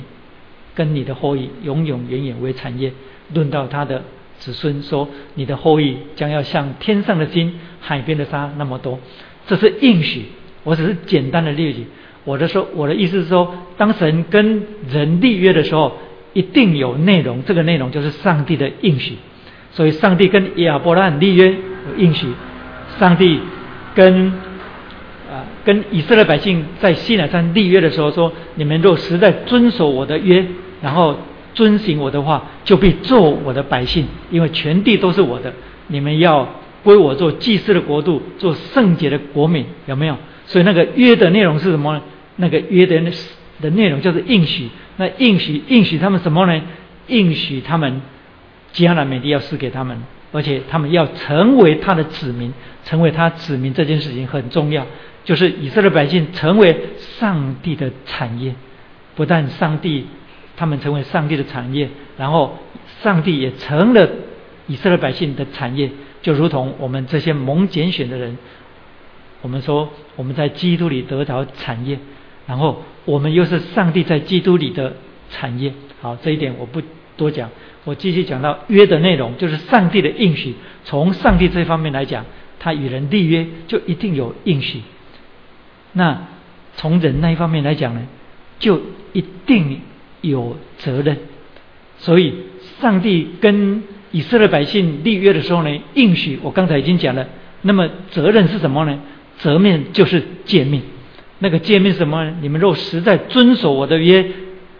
[0.74, 2.93] 跟你的后裔永永远远为产业，
[3.34, 4.02] 论到他的。
[4.39, 9.00] 子孙说：“你的后裔将要像天上的金、海边的沙那么多。”
[9.48, 10.26] 这是应许。
[10.63, 11.86] 我只是简单的例举。
[12.24, 15.98] 我的说，我的意思是说，当神跟人立约的时候，
[16.34, 17.43] 一定有内容。
[17.45, 19.15] 这个内容就是上帝的应许。
[19.71, 22.28] 所以，上帝跟亚伯拉罕立约有应许。
[23.00, 23.39] 上帝
[23.93, 24.28] 跟
[25.32, 30.45] 啊跟以色列百姓在西乃山立约的时候说：“你们若实在遵守我的约，
[30.82, 31.17] 然后。”
[31.55, 35.51] 遵行我的话，就必做我的百姓，因为全地都是我的。
[35.87, 36.47] 你们要
[36.83, 40.17] 归我做祭祀的国度，做圣洁的国民，有没有？
[40.45, 42.01] 所以那个约的内容是什么呢？
[42.35, 43.01] 那个约的
[43.61, 44.69] 的内容就是应许。
[44.97, 46.61] 那应许应许他们什么呢？
[47.07, 48.01] 应许他们
[48.71, 49.97] 将来美地要赐给他们，
[50.31, 54.85] 而且他们要成为他的子民，成为他子民这件事情很重要。
[55.23, 56.77] 就是以色列百姓成为
[57.17, 58.53] 上帝的产业，
[59.15, 60.05] 不但上帝
[60.57, 62.57] 他们成为上帝的产业，然后
[63.01, 64.09] 上帝也成了
[64.67, 65.89] 以色列百姓的产业，
[66.21, 68.37] 就如同我们这些蒙拣选的人，
[69.41, 71.99] 我们说我们在基督里得着产业，
[72.47, 74.95] 然后我们又是上帝在基督里的
[75.29, 75.73] 产业。
[76.01, 76.81] 好，这一点我不
[77.17, 77.49] 多讲，
[77.83, 80.55] 我继续讲到约的内容，就是上帝的应许。
[80.83, 82.25] 从上帝这方面来讲，
[82.59, 84.81] 他与人立约就一定有应许。
[85.93, 86.27] 那
[86.75, 88.01] 从人那一方面来讲呢，
[88.59, 88.81] 就
[89.13, 89.79] 一定
[90.29, 91.17] 有责任。
[91.97, 92.33] 所以，
[92.81, 97.27] 上帝跟以色列百姓立约的时候呢，应许我刚才已经讲了。
[97.61, 98.99] 那么责任是什么呢？
[99.38, 100.81] 责任就是诫命。
[101.39, 102.33] 那个诫命是什么？
[102.41, 104.25] 你们若实在遵守我的约，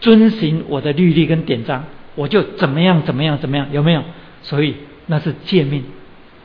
[0.00, 3.68] 遵行我的律例跟典章，我就怎么样怎么样怎么样？
[3.72, 4.02] 有没有？
[4.42, 4.74] 所以
[5.06, 5.84] 那是诫命。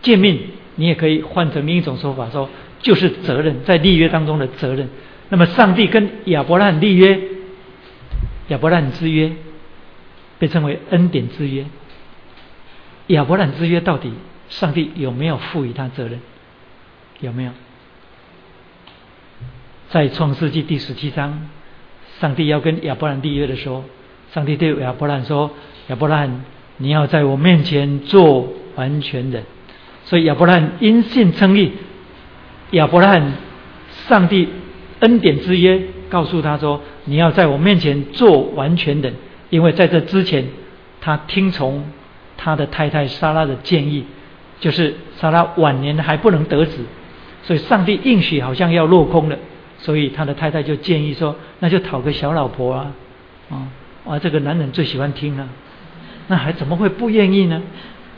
[0.02, 0.40] 诫命
[0.76, 2.50] 你也可以换成另一种说法说。
[2.84, 4.90] 就是责任，在立约当中的责任。
[5.30, 7.16] 那么，上帝跟亚伯拉罕立约，
[8.52, 9.32] 亚伯兰之约
[10.38, 11.66] 被称为恩典之约。
[13.08, 14.12] 亚伯兰之约到底
[14.50, 16.20] 上帝有没有赋予他责任？
[17.22, 17.52] 有没有？
[19.90, 21.48] 在创世纪第十七章，
[22.20, 23.86] 上帝要跟亚伯兰立约的时候，
[24.34, 25.52] 上帝对亚伯兰说
[25.88, 26.44] ：“亚伯兰，
[26.78, 29.44] 你要在我面前做完全人。”
[30.04, 31.72] 所以亚伯兰因信称义。
[32.72, 33.34] 亚伯兰，
[34.08, 34.50] 上帝
[35.00, 39.14] 恩典之约告诉他说：“你要在我面前做完全人，
[39.50, 40.46] 因为在这之前，
[41.00, 41.84] 他听从
[42.38, 44.06] 他的太太莎拉的建议，
[44.60, 46.84] 就是莎拉晚年还不能得子，
[47.44, 49.38] 所以上帝应许好像要落空了，
[49.78, 52.92] 所以他的太太就建议说：那就讨个小老婆啊，
[53.50, 53.68] 啊，
[54.08, 55.48] 啊，这个男人最喜欢听了，
[56.28, 57.62] 那还怎么会不愿意呢？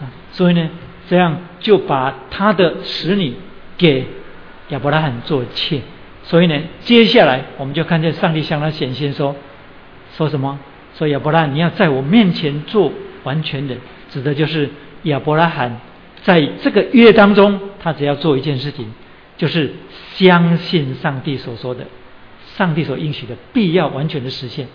[0.02, 0.70] 啊，所以呢，
[1.10, 3.34] 这样就把他的使女
[3.78, 4.06] 给。”
[4.70, 5.82] 亚伯拉罕做妾，
[6.24, 9.36] 所以呢，接下来我们就看见上帝向他显现说
[10.16, 10.58] ：“说什么？
[10.98, 12.92] 说亚伯拉罕，你要在我面前做
[13.24, 13.78] 完全人，
[14.10, 14.70] 指的就是
[15.04, 15.80] 亚伯拉罕
[16.22, 18.92] 在这个约当中，他只要做一件事情，
[19.38, 19.74] 就是
[20.14, 21.86] 相信上帝所说的，
[22.56, 24.68] 上帝所应许的必要完全的实现。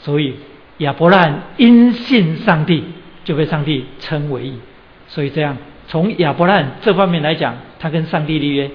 [0.00, 0.34] 所以
[0.78, 2.84] 亚伯拉罕因信上帝，
[3.24, 4.58] 就被上帝称为义。
[5.06, 8.68] 所以这样，从亚伯拉罕这方面来讲，他跟上帝立约。”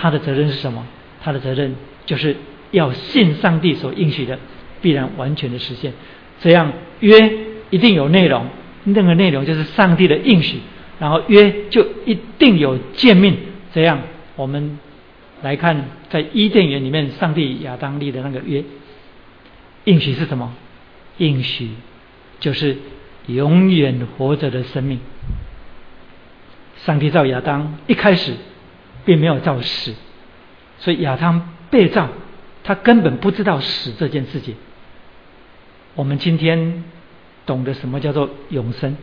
[0.00, 0.86] 他的责任是什么？
[1.20, 1.74] 他的责任
[2.06, 2.36] 就是
[2.70, 4.38] 要信上帝所应许的，
[4.80, 5.92] 必然完全的实现。
[6.40, 7.16] 这样约
[7.70, 8.46] 一定有内容，
[8.84, 10.58] 那个内容就是上帝的应许，
[10.98, 13.36] 然后约就一定有见面。
[13.72, 14.00] 这样
[14.36, 14.78] 我们
[15.42, 18.64] 来看，在伊甸园里面，上帝亚当立的那个约，
[19.84, 20.54] 应许是什么？
[21.18, 21.70] 应许
[22.40, 22.76] 就是
[23.26, 25.00] 永远活着的生命。
[26.76, 28.34] 上帝造亚当一开始。
[29.04, 29.94] 并没有造死，
[30.78, 32.08] 所以亚当被造，
[32.64, 34.54] 他根本不知道死这件事情。
[35.94, 36.84] 我们今天
[37.44, 38.96] 懂得什么叫做永生，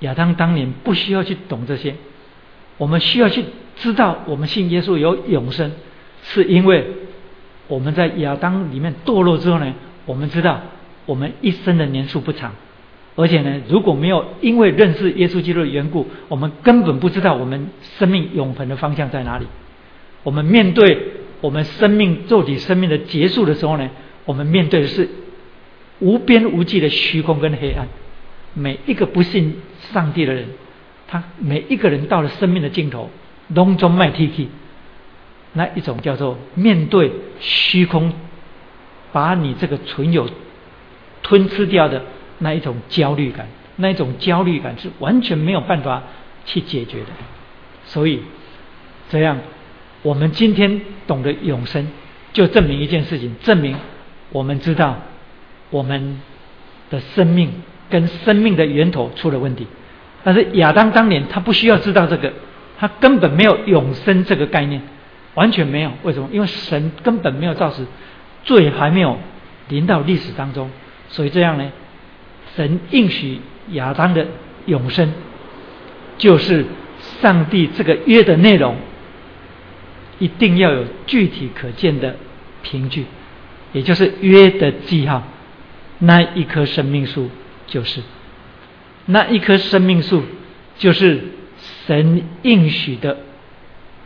[0.00, 1.94] 亚当当年不需要去懂这些，
[2.78, 3.44] 我们需要去
[3.76, 5.72] 知道，我们信耶稣有永生，
[6.24, 6.86] 是因为
[7.68, 9.72] 我们在亚当里面堕落之后呢，
[10.04, 10.60] 我们知道
[11.04, 12.52] 我们一生的年数不长。
[13.14, 19.46] 而且呢，如果没有因为认识耶稣基督的缘故，我们根本不知道我们生命永恒的方向在哪里。
[20.26, 23.88] 我们面对我们生命肉体生命的结束的时候呢，
[24.24, 25.08] 我们面对的是
[26.00, 27.86] 无边无际的虚空跟黑暗。
[28.52, 29.60] 每一个不信
[29.92, 30.48] 上帝的人，
[31.06, 33.08] 他每一个人到了生命的尽头，
[33.54, 34.48] 龙中卖 T T，
[35.52, 38.12] 那一种叫做面对虚空，
[39.12, 40.28] 把你这个存有
[41.22, 42.02] 吞吃掉的。
[42.38, 46.02] 那一种焦虑感，那一种焦虑感是完全没有办法
[46.44, 47.06] 去解决的。
[47.84, 48.22] 所以，
[49.08, 49.38] 这样
[50.06, 51.88] 我们今天懂得永生，
[52.32, 53.74] 就证明一件事情：证明
[54.30, 54.98] 我们知道
[55.70, 56.20] 我们
[56.90, 57.50] 的生命
[57.90, 59.66] 跟生命的源头出了问题。
[60.22, 62.32] 但是亚当当年他不需要知道这个，
[62.78, 64.80] 他根本没有永生这个概念，
[65.34, 65.90] 完全没有。
[66.04, 66.28] 为什么？
[66.30, 67.84] 因为神根本没有造死，
[68.44, 69.18] 罪还没有
[69.70, 70.70] 临到历史当中，
[71.08, 71.72] 所以这样呢？
[72.54, 73.40] 神应许
[73.72, 74.24] 亚当的
[74.66, 75.12] 永生，
[76.16, 76.64] 就是
[77.20, 78.76] 上帝这个约的内容，
[80.18, 82.16] 一定要有具体可见的
[82.62, 83.06] 凭据，
[83.72, 85.22] 也就是约的记号。
[85.98, 87.30] 那一棵生命树
[87.66, 88.02] 就是
[89.06, 90.22] 那一棵生命树，
[90.78, 91.22] 就是
[91.86, 93.16] 神应许的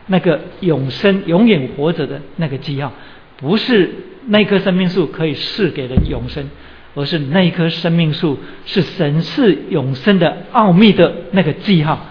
[0.07, 2.93] 那个永生、永远活着的那个记号，
[3.37, 3.93] 不是
[4.27, 6.49] 那棵生命树可以赐给人永生，
[6.95, 12.07] 而是那一棵生命树是神赐永生的奥秘的那个记号。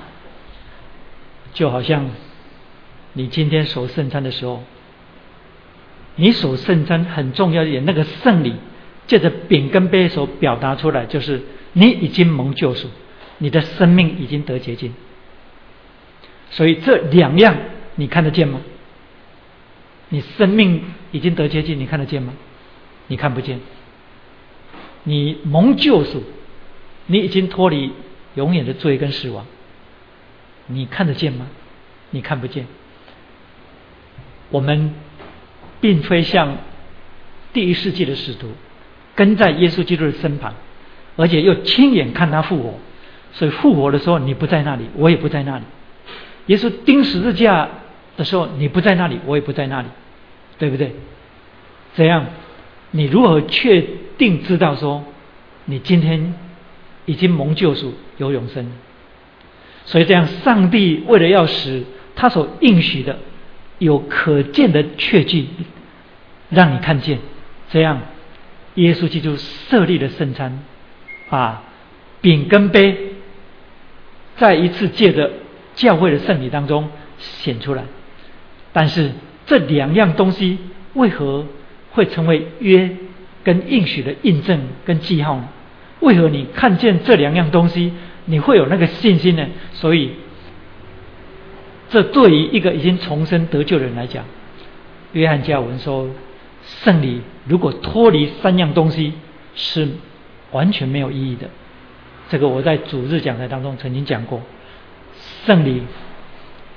[1.52, 2.08] 就好像
[3.12, 4.62] 你今天守圣餐的时候，
[6.16, 8.54] 你守圣餐很重要一点，那个圣礼
[9.06, 11.42] 借着饼跟杯所表达出来，就是
[11.72, 12.88] 你已经蒙救赎，
[13.38, 14.94] 你的生命已经得洁净。
[16.50, 17.56] 所以这两样
[17.96, 18.60] 你看得见吗？
[20.08, 22.32] 你生命已经得洁净，你看得见吗？
[23.08, 23.60] 你看不见。
[25.04, 26.22] 你蒙救赎，
[27.06, 27.92] 你已经脱离
[28.34, 29.46] 永远的罪跟死亡，
[30.66, 31.46] 你看得见吗？
[32.10, 32.66] 你看不见。
[34.50, 34.92] 我们
[35.80, 36.56] 并非像
[37.52, 38.48] 第一世纪的使徒，
[39.14, 40.54] 跟在耶稣基督的身旁，
[41.16, 42.74] 而且又亲眼看他复活。
[43.32, 45.64] 所以复活的时候，你不在那里，我也不在那里。
[46.46, 47.68] 耶稣钉十字架
[48.16, 49.88] 的时候，你不在那里，我也不在那里，
[50.58, 50.92] 对不对？
[51.96, 52.26] 这样，
[52.90, 53.86] 你如何确
[54.18, 55.04] 定知道说，
[55.66, 56.34] 你今天
[57.06, 58.66] 已经蒙救赎，有永生？
[59.84, 61.84] 所以这样，上帝为了要使
[62.16, 63.18] 他所应许的
[63.80, 65.48] 有可见的确据，
[66.48, 67.18] 让你看见，
[67.70, 68.00] 这样，
[68.76, 70.62] 耶稣基督设立了圣餐，
[71.28, 71.64] 把
[72.20, 73.14] 饼跟杯
[74.36, 75.32] 再一次借着。
[75.76, 77.84] 教会的圣礼当中显出来，
[78.72, 79.12] 但是
[79.46, 80.58] 这两样东西
[80.92, 81.46] 为何
[81.92, 82.90] 会成为约
[83.44, 85.48] 跟应许的印证跟记号呢？
[86.00, 87.92] 为何你看见这两样东西，
[88.26, 89.46] 你会有那个信心呢？
[89.72, 90.10] 所以，
[91.90, 94.24] 这对于一个已经重生得救的人来讲，
[95.12, 96.08] 约翰加文说，
[96.64, 99.12] 圣礼如果脱离三样东西，
[99.54, 99.88] 是
[100.52, 101.48] 完全没有意义的。
[102.28, 104.40] 这个我在主日讲台当中曾经讲过。
[105.44, 105.82] 圣礼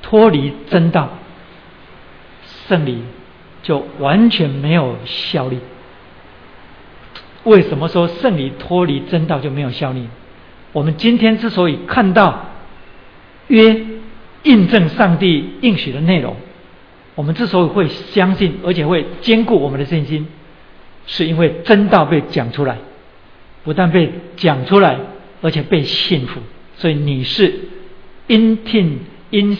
[0.01, 1.09] 脱离真道，
[2.67, 3.03] 圣礼
[3.61, 5.59] 就完全没有效力。
[7.43, 10.07] 为什么说圣礼脱离真道就没有效力？
[10.71, 12.45] 我们今天之所以看到
[13.47, 13.85] 约
[14.43, 16.35] 印证上帝应许的内容，
[17.15, 20.27] 我们之所以会相信，而且会兼顾我们的信心，
[21.05, 22.77] 是因为真道被讲出来，
[23.63, 24.99] 不但被讲出来，
[25.41, 26.39] 而且被信服。
[26.75, 27.53] 所以你是。
[28.25, 29.01] 因听
[29.31, 29.57] 因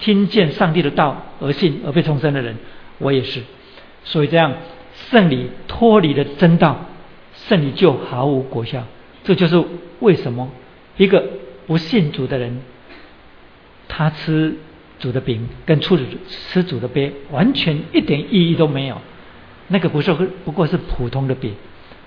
[0.00, 2.56] 听见上帝的道而信而被重生的人，
[2.98, 3.40] 我也是。
[4.02, 4.52] 所以这样
[5.10, 6.86] 圣礼脱离了真道，
[7.34, 8.84] 圣礼就毫无果效。
[9.22, 9.62] 这就是
[10.00, 10.50] 为什么
[10.96, 11.24] 一个
[11.68, 12.60] 不信主的人，
[13.90, 14.56] 他吃
[14.98, 15.98] 煮的饼跟吃
[16.28, 18.96] 吃煮的杯，完全一点意义都没有。
[19.68, 20.14] 那个不是
[20.46, 21.54] 不过是普通的饼，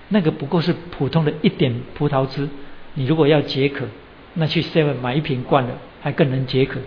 [0.09, 2.49] 那个不过是普通的一点葡萄汁。
[2.95, 3.85] 你如果要解渴，
[4.33, 5.77] 那去 seven 买一瓶灌了。
[6.03, 6.81] 还更能解渴，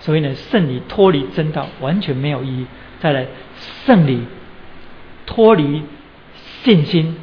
[0.00, 2.66] 所以呢，圣礼脱离真道完全没有意义。
[2.98, 3.24] 再来，
[3.86, 4.22] 圣礼
[5.26, 5.84] 脱离
[6.64, 7.16] 信心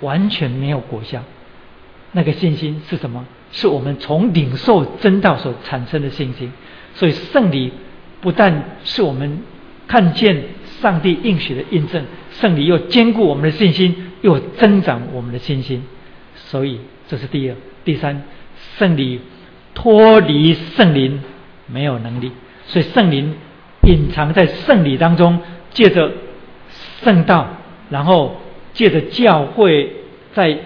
[0.00, 1.24] 完全没有果效。
[2.10, 3.24] 那个信心是什么？
[3.52, 6.52] 是我们从领受真道所产生的信心。
[6.94, 7.72] 所以圣礼
[8.20, 9.42] 不但是我们
[9.86, 10.42] 看见
[10.80, 15.84] 上帝应许的印证，圣礼又兼顾我们的信心，又增长我们的信心。
[16.34, 18.22] 所以这是第二、第三，
[18.76, 19.20] 圣礼。
[19.74, 21.22] 脱离圣灵
[21.66, 22.30] 没有能力，
[22.66, 23.34] 所以圣灵
[23.88, 26.12] 隐藏在圣礼当中，借着
[27.02, 27.56] 圣道，
[27.88, 28.36] 然后
[28.74, 29.90] 借着教会，
[30.34, 30.58] 在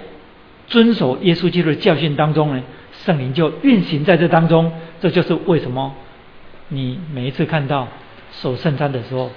[0.67, 2.65] 遵守耶稣基督的教训当中呢，
[3.07, 4.71] 圣灵就运行在这当中。
[5.01, 5.95] 这就是为什么
[6.69, 7.89] 你每一次看到
[8.33, 9.31] 守圣餐的时候，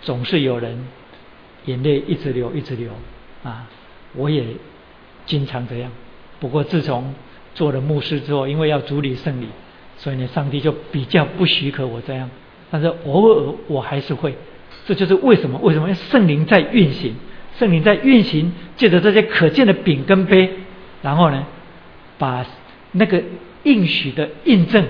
[0.00, 0.86] 总是有人
[1.64, 2.90] 眼泪一直流，一直流
[3.42, 3.66] 啊！
[4.14, 4.44] 我也
[5.26, 5.90] 经常这样。
[6.38, 7.14] 不过自从
[7.54, 9.48] 做了牧师之后，因为要主理圣礼，
[9.96, 12.30] 所以呢，上帝就比较不许可我这样。
[12.70, 14.34] 但是偶尔我还是会，
[14.86, 15.58] 这就是为什么？
[15.60, 15.92] 为什么？
[15.94, 17.14] 圣灵在运行，
[17.58, 20.50] 圣灵在运行，借着这些可见的饼跟杯，
[21.02, 21.46] 然后呢，
[22.18, 22.44] 把
[22.92, 23.22] 那个
[23.64, 24.86] 应许的印证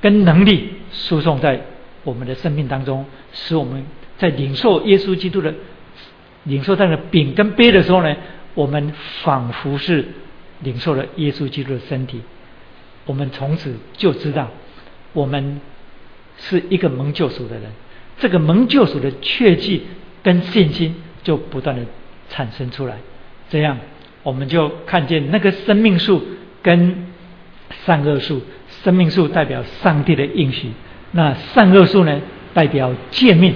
[0.00, 1.60] 跟能力输送在
[2.04, 3.84] 我们的生命当中，使我们
[4.18, 5.54] 在领受耶稣基督的
[6.44, 8.14] 领受这个饼跟杯的时候呢，
[8.54, 8.92] 我们
[9.22, 10.04] 仿佛是。
[10.60, 12.22] 领受了耶稣基督的身体，
[13.04, 14.50] 我们从此就知道，
[15.12, 15.60] 我们
[16.38, 17.70] 是一个蒙救赎的人。
[18.18, 19.82] 这个蒙救赎的确据
[20.22, 21.82] 跟信心就不断的
[22.30, 22.96] 产生出来，
[23.50, 23.76] 这样
[24.22, 26.24] 我们就看见那个生命树
[26.62, 27.06] 跟
[27.86, 28.42] 善恶树，
[28.84, 30.68] 生命树代表上帝的应许，
[31.12, 32.20] 那善恶树呢
[32.52, 33.54] 代表诫命，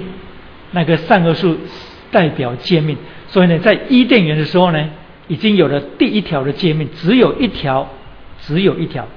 [0.71, 1.55] 那个善恶树
[2.09, 2.97] 代表诫命。
[3.27, 4.89] 所以呢，在伊甸园的时候呢。
[5.27, 7.87] 已经有了第一条的界面，只有一条，
[8.41, 9.07] 只有一条，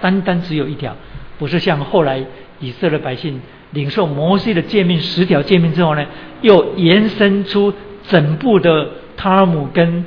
[0.00, 0.96] 单单只有一条，
[1.38, 2.20] 不是像后来
[2.58, 3.40] 以色列百姓
[3.70, 6.04] 领受摩西的诫命十条诫命之后呢，
[6.40, 7.72] 又延伸出
[8.08, 10.04] 整部的塔尔姆跟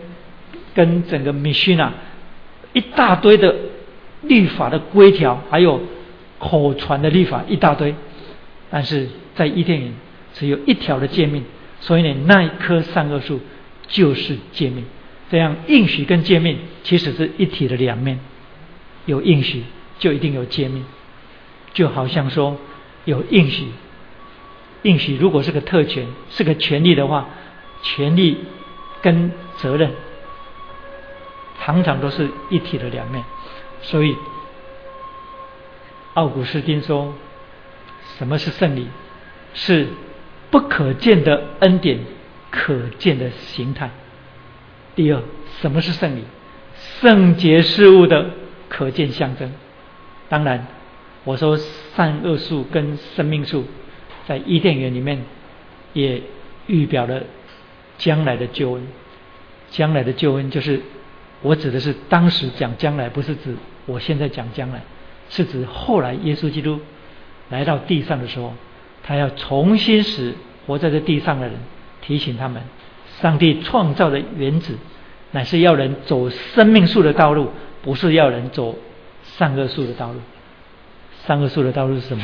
[0.76, 1.94] 跟整个米逊啊，
[2.74, 3.56] 一大堆的
[4.28, 5.82] 律法的规条，还有
[6.40, 7.96] 口传的律法一大堆，
[8.70, 9.94] 但是在伊甸园
[10.34, 11.44] 只有一条的诫命，
[11.80, 13.40] 所以呢，那一棵善恶树
[13.88, 14.86] 就是诫命。
[15.30, 18.20] 这样应许跟诫命其实是一体的两面，
[19.06, 19.64] 有应许
[20.00, 20.86] 就一定有诫命，
[21.74, 22.58] 就好像说
[23.04, 23.66] 有应许，
[24.84, 27.28] 应许如果是个特权，是个权利的话，
[27.82, 28.38] 权利
[29.02, 29.92] 跟责任
[31.60, 33.22] 常常都是一体的两面，
[33.82, 34.16] 所以
[36.14, 37.14] 奥古斯丁说，
[38.18, 38.88] 什么是圣礼？
[39.54, 39.88] 是
[40.50, 42.00] 不可见的恩典，
[42.52, 43.90] 可见的形态。
[44.96, 45.22] 第二，
[45.62, 46.24] 什么是圣礼？
[47.00, 48.32] 圣洁事物的
[48.70, 49.52] 可见象征。
[50.30, 50.68] 当然，
[51.24, 53.66] 我说善恶树跟生命树
[54.28, 55.24] 在伊甸园里面
[55.94, 56.22] 也
[56.68, 57.24] 预表了
[57.98, 58.88] 将来的救恩。
[59.70, 60.82] 将来的救恩就是，
[61.42, 64.82] 我指的是当时讲将来，不是指我现在讲将来，
[65.30, 66.80] 是指后来耶稣基督
[67.50, 68.54] 来到地上的时候，
[69.04, 70.34] 他要重新使
[70.66, 71.56] 活在这地上的人
[72.02, 72.62] 提醒他们。
[73.22, 74.78] 上帝创造的原子，
[75.32, 78.78] 乃是要人走生命树的道路，不是要人走
[79.24, 80.20] 善恶树的道路。
[81.26, 82.24] 善恶树的道路是什么？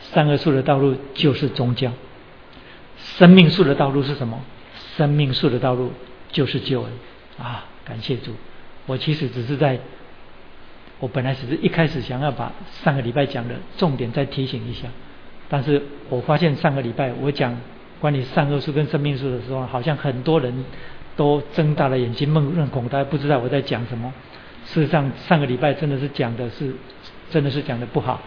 [0.00, 1.92] 善恶树的道路就是宗教。
[2.98, 4.40] 生命树的道路是什么？
[4.96, 5.92] 生命树的道路
[6.32, 6.90] 就是救恩。
[7.38, 8.32] 啊，感谢主！
[8.86, 9.78] 我其实只是在，
[10.98, 14.88] 我本来只是一开始想要把上个礼拜讲的重点再提醒一下，
[15.48, 17.56] 但是我发现上个礼拜我讲。
[18.00, 20.52] 关于善恶树跟生命树的时候，好像很多人
[21.16, 24.12] 都睁大了眼睛梦认恐，大家不知道我在讲什么。
[24.66, 26.70] 事实上，上个礼拜真的是讲的是，
[27.30, 28.20] 真的是讲的不好。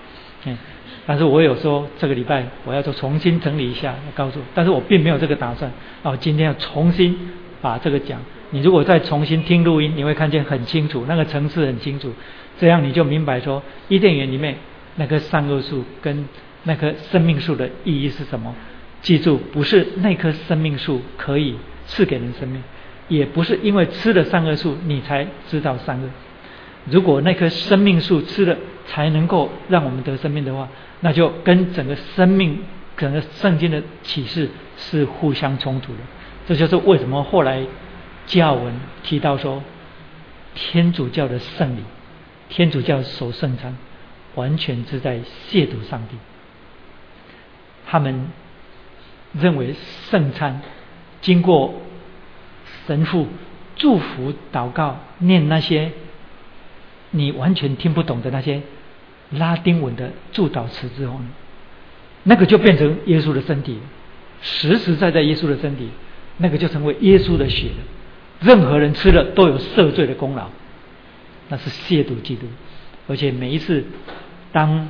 [0.45, 0.58] 嗯，
[1.05, 5.72] 但是我有说这个礼拜我要做重新整理一下，告诉，但是我并没有这个打算。
[6.01, 7.16] 然后，今天要重新
[7.68, 8.22] 把这个讲。
[8.51, 12.13] 你如果再重新听录音，你会看见很清楚，那个层次很清楚。
[12.57, 14.55] 这样你就明白说，伊甸园里面
[14.95, 16.26] 那棵善恶树跟
[16.63, 18.55] 那棵生命树的意义是什么。
[19.01, 21.55] 记住，不是那棵生命树可以
[21.88, 22.63] 赐给人生命，
[23.09, 26.09] 也不是因为吃了善恶树你才知道善恶。
[26.89, 30.70] 如果那棵生命树吃了才能够让我们得生命的话，
[31.01, 32.57] 那就跟整个生命、
[32.95, 35.99] 整个圣经的启示是互相冲突的。
[36.48, 37.66] 这就是为什么后来
[38.26, 38.74] 教文
[39.04, 39.62] 提到说，
[40.56, 41.82] 天主教的圣礼、
[42.50, 43.78] 天主教守圣餐，
[44.36, 45.20] 完全是在
[45.50, 46.18] 亵渎上帝。
[47.86, 48.28] 他们。
[49.34, 49.76] 认为
[50.10, 50.62] 圣餐
[51.20, 51.82] 经过
[52.88, 53.28] 神父
[53.76, 55.91] 祝福祷告念那些
[57.12, 58.62] 你完全听不懂的那些
[59.32, 61.28] 拉丁文的祝祷词之后呢，
[62.24, 63.80] 那个就变成耶稣的身体，
[64.41, 65.89] 实实在在耶稣的身体，
[66.38, 67.84] 那个就成为耶稣的血了。
[68.40, 70.50] 任何人吃了都有赦罪的功劳，
[71.50, 72.46] 那是亵渎基督。
[73.08, 73.84] 而且每一次
[74.52, 74.90] 当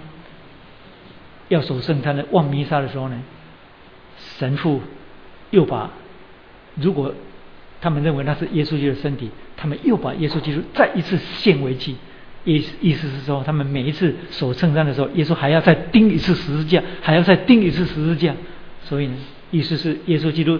[1.49, 3.21] 要守圣餐的望弥撒的时候呢。
[4.39, 4.81] 神父
[5.51, 5.91] 又把，
[6.73, 7.13] 如果
[7.79, 11.95] 他们认为那是耶稣基督的身体，他们又把耶稣基督再一次献为祭。
[12.43, 18.35] 意意思是说，他们每一次守圣餐的时候，耶稣还要再钉一次十字架，还要再钉一次十字架。
[18.81, 19.15] 所以呢，
[19.51, 20.59] 意思是耶稣基督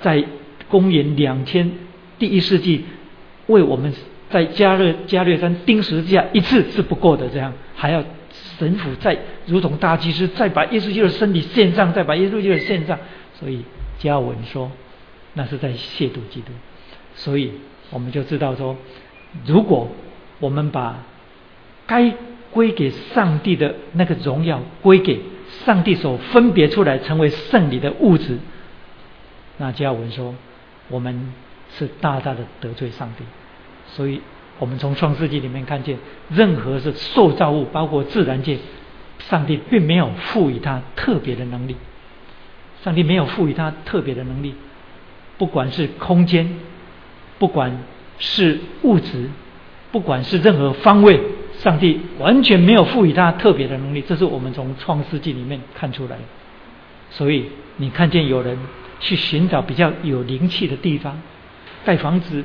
[0.00, 0.24] 在
[0.68, 1.70] 公元两千
[2.18, 2.84] 第一世纪
[3.46, 3.92] 为我们
[4.30, 8.04] 在加勒加略山钉十字架一次是不够的，这样还要。
[8.58, 12.98] 神父再如同大祭司，再把耶稣基督的身体献上，再把耶稣基督献上。
[13.34, 13.62] 所以
[13.98, 14.70] 加文说，
[15.34, 16.52] 那是在亵渎基督。
[17.14, 17.52] 所以
[17.90, 18.76] 我们就知道说，
[19.46, 19.88] 如果
[20.40, 21.04] 我们把
[21.86, 22.12] 该
[22.50, 25.20] 归给上帝的那个荣耀归给
[25.64, 28.38] 上帝所分别出来成为圣礼的物质，
[29.58, 30.34] 那加文说，
[30.88, 31.32] 我们
[31.76, 33.24] 是大大的得罪上帝。
[33.86, 34.20] 所以。
[34.60, 35.96] 我们从创世纪里面看见，
[36.30, 38.58] 任何是受造物，包括自然界，
[39.20, 41.76] 上帝并没有赋予他特别的能力。
[42.82, 44.52] 上帝没有赋予他特别的能力，
[45.36, 46.58] 不管是空间，
[47.38, 47.84] 不管
[48.18, 49.30] 是物质，
[49.92, 51.20] 不管是任何方位，
[51.52, 54.02] 上帝完全没有赋予他特别的能力。
[54.08, 56.22] 这是我们从创世纪里面看出来的。
[57.10, 58.58] 所以你看见有人
[59.00, 61.20] 去寻找比较有灵气的地方
[61.84, 62.44] 盖房子，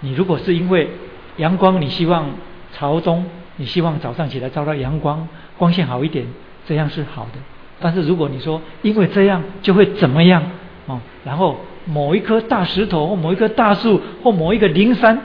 [0.00, 0.88] 你如果是因为
[1.36, 2.30] 阳光，你希望
[2.72, 3.26] 朝东，
[3.56, 5.26] 你希望早上起来照到阳光，
[5.56, 6.26] 光线好一点，
[6.66, 7.38] 这样是好的。
[7.80, 10.42] 但是如果你说因为这样就会怎么样
[10.86, 15.20] 哦，然后某一棵大石头或某一棵大树或某一个灵山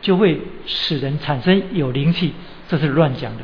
[0.00, 2.32] 就会使人产生有灵气，
[2.68, 3.42] 这是乱讲的。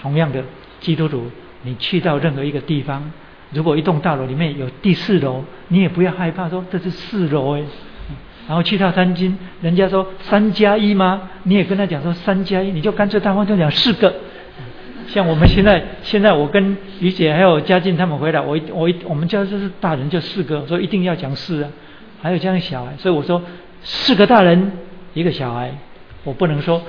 [0.00, 0.42] 同样的，
[0.80, 1.30] 基督徒，
[1.62, 3.12] 你去到任何一个地方，
[3.52, 7.62] 如果一栋大楼里面有第四楼，你也不要害怕，说这是四楼哎。
[8.48, 11.22] 然后去到餐厅，人家说三加一吗？
[11.44, 14.12] 你也跟他讲说三加一，你就干脆大方就讲四个。
[15.06, 21.70] 像我们现在，现在我跟于姐还有嘉靖他们回来，我一我一我们家就是大人就四个，说一定要讲四啊。
[22.20, 23.42] 还有这样小孩，所以我说
[23.82, 24.72] 四个大人
[25.12, 25.72] 一个小孩，
[26.24, 26.82] 我不能说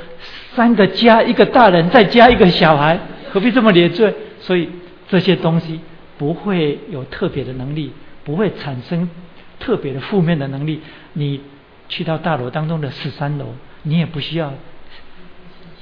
[0.56, 2.98] 三个加一个大人再加一个小孩，
[3.32, 4.14] 何必这么连缀？
[4.40, 4.70] 所以
[5.08, 5.80] 这些东西
[6.18, 7.92] 不会有特别的能力，
[8.24, 9.10] 不会产生
[9.60, 10.82] 特别的负面的能力。
[11.14, 11.42] 你
[11.90, 13.48] 去到大楼当中的十三楼，
[13.84, 14.54] 你也不需要，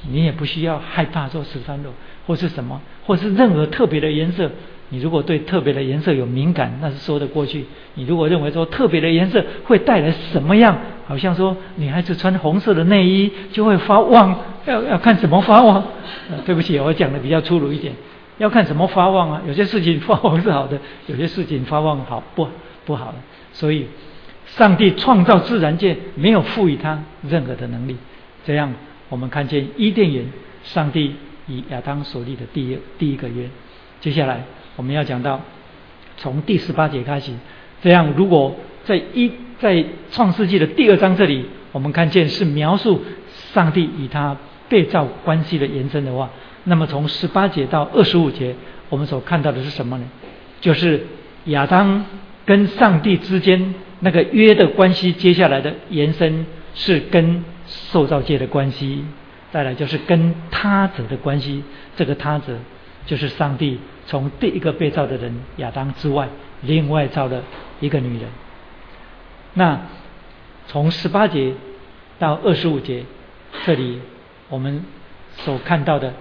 [0.10, 1.92] 你也不需要害怕做十三楼，
[2.28, 4.52] 或是什么，或是任何特别的颜色。
[4.94, 7.66] 你如果对特别的颜色有敏感，那是说得过去。
[7.94, 10.78] 你如果认为说特别的颜色会带来什么样，
[11.08, 15.82] 好像说女孩子穿红色的内衣就会发旺，要要看怎么发旺。
[16.46, 17.94] 对不起，我讲的比较粗鲁一点，
[18.42, 19.42] 要看怎么发旺啊。
[19.48, 22.48] 有些事情发旺是好的，有些事情发旺好不
[22.86, 23.18] 不好的。
[23.54, 23.88] 所以。
[24.44, 27.96] 上帝创造自然界，没有赋予他任何的能力。
[28.46, 28.74] 这样，
[29.08, 30.26] 我们看见伊甸园，
[30.66, 31.16] 上帝
[31.48, 33.50] 以亚当所立的第一第一个约。
[34.02, 34.44] 接下来，
[34.76, 35.40] 我们要讲到
[36.18, 37.32] 从第十八节开始。
[37.82, 43.02] 这样，如果在一在创世纪的第二章这里，我们看见是描述
[43.54, 44.36] 上帝与他
[44.68, 46.30] 被造关系的延伸的话，
[46.64, 48.56] 那么从十八节到二十五节，
[48.90, 50.06] 我们所看到的是什么呢？
[50.60, 51.06] 就是
[51.46, 52.06] 亚当
[52.46, 53.74] 跟上帝之间。
[54.04, 56.44] 那个约的关系，接下来的延伸
[56.74, 59.06] 是跟受造界的关系，
[59.52, 61.64] 再来就是跟他者的关系。
[61.96, 62.58] 这个他者
[63.06, 66.28] 就是上帝从第一个被造的人亚当之外，
[66.62, 67.44] 另外造了
[67.80, 68.28] 一个女人。
[69.54, 69.80] 那
[70.66, 71.54] 从十八节
[72.18, 73.04] 到二十五节，
[73.68, 74.00] 这里
[74.50, 74.84] 我们
[75.36, 76.12] 所看到的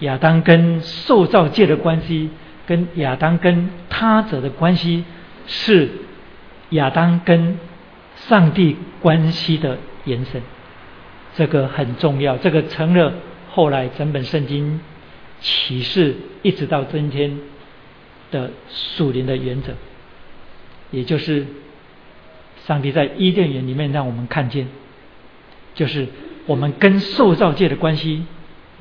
[0.00, 2.30] 亚当跟受造界的关系，
[2.66, 5.04] 跟亚当跟他者的关系
[5.46, 5.90] 是。
[6.70, 7.56] 亚当跟
[8.16, 10.42] 上帝关系的延伸，
[11.36, 13.12] 这个很重要，这个成了
[13.52, 14.80] 后来整本圣经
[15.38, 17.38] 启示一直到今天
[18.32, 19.74] 的属灵的原则，
[20.90, 21.46] 也就是
[22.64, 24.66] 上帝在伊甸园里面让我们看见，
[25.76, 26.08] 就是
[26.46, 28.24] 我们跟受造界的关系，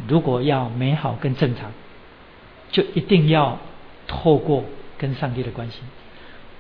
[0.08, 1.72] 如果要美好跟正常，
[2.72, 3.58] 就一定要
[4.08, 4.66] 透过
[4.98, 5.80] 跟上帝的关系。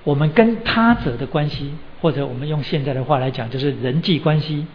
[0.03, 4.67] 我们跟他者的关系，或者我们用现在的话来讲，就是人际关系，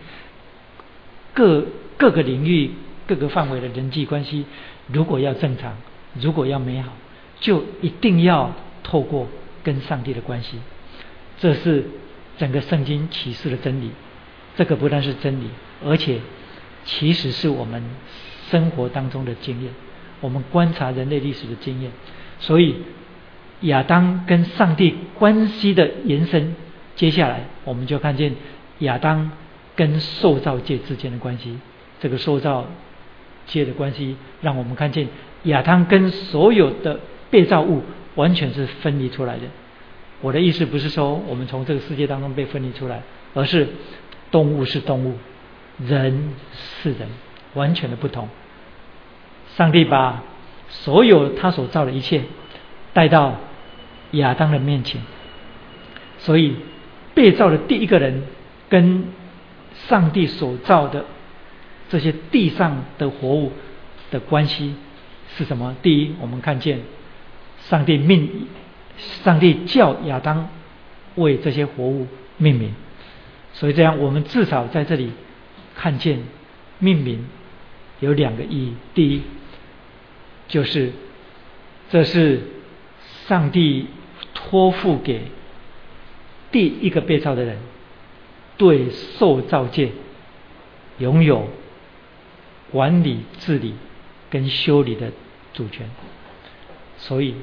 [1.33, 1.65] 各
[1.97, 2.73] 各个领域、
[3.07, 4.45] 各个范围的人际关系，
[4.89, 5.77] 如果要正常，
[6.21, 6.93] 如果要美好，
[7.39, 8.53] 就一定要
[8.83, 9.29] 透过
[9.63, 10.59] 跟上帝的关系。
[11.39, 11.89] 这是
[12.37, 13.91] 整个圣经启示的真理。
[14.57, 15.47] 这个不但是真理，
[15.85, 16.19] 而且
[16.85, 17.83] 其实是我们
[18.51, 19.73] 生活当中的经验，
[20.21, 21.91] 我们观察人类历史的经验，
[22.39, 22.77] 所以。
[23.65, 26.57] 亚当跟上帝关系的延伸，
[26.97, 28.35] 接下来我们就看见
[28.79, 29.31] 亚当
[29.77, 31.59] 跟受造界之间的关系。
[32.01, 32.67] 这个受造
[33.45, 35.07] 界的关系，让我们看见
[35.43, 37.83] 亚当跟所有的被造物
[38.15, 39.43] 完全是分离出来的。
[40.23, 43.03] 我的意思不是说我们从这个世界当中被分离出来，
[43.35, 43.69] 而是
[44.31, 45.19] 动物是动物，
[45.87, 46.33] 人
[46.83, 47.07] 是人，
[47.53, 48.27] 完全的不同。
[49.61, 50.23] 上帝把
[50.71, 52.23] 所有他所造的一切
[52.95, 53.37] 带到。
[54.13, 55.01] 亚当的面前，
[56.19, 56.57] 所以
[57.15, 58.25] 被造的第一个人
[58.69, 59.05] 跟
[59.87, 61.05] 上帝所造的
[61.89, 63.53] 这些地上的活物
[64.11, 64.75] 的关系
[65.37, 65.77] 是什么？
[65.81, 66.81] 第一，我们看见
[67.61, 68.49] 上帝命，
[69.23, 70.49] 上帝叫亚当
[71.15, 72.75] 为这些活物命名，
[73.53, 75.13] 所以这样我们至少在这里
[75.77, 76.19] 看见
[76.81, 77.25] 命名
[78.01, 78.75] 有两个意义。
[78.93, 79.23] 第一，
[80.51, 80.93] 就是
[81.89, 82.43] 这是
[83.27, 83.87] 上帝。
[84.33, 85.23] 托付给
[86.51, 87.59] 第一个被造的人，
[88.57, 89.93] 对受造界
[90.99, 91.49] 拥有
[92.73, 93.75] 管理、治理
[94.29, 95.13] 跟修理的
[95.53, 95.89] 主权。
[96.97, 97.37] 所以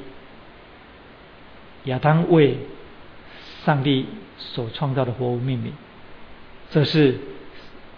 [1.85, 2.57] 亚当为
[3.63, 5.71] 上帝所创造的活物命名，
[6.71, 7.19] 这是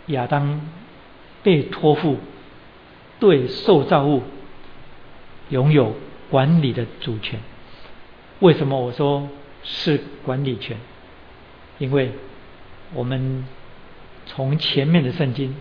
[0.07, 0.61] 亚当
[1.41, 2.17] 被托付
[3.19, 4.21] 对受造物
[5.49, 5.95] 拥有
[6.29, 7.39] 管理的主权。
[8.39, 9.27] 为什么我说
[9.63, 10.77] 是管理权？
[11.77, 12.11] 因为
[12.93, 13.45] 我们
[14.25, 15.55] 从前面的圣经，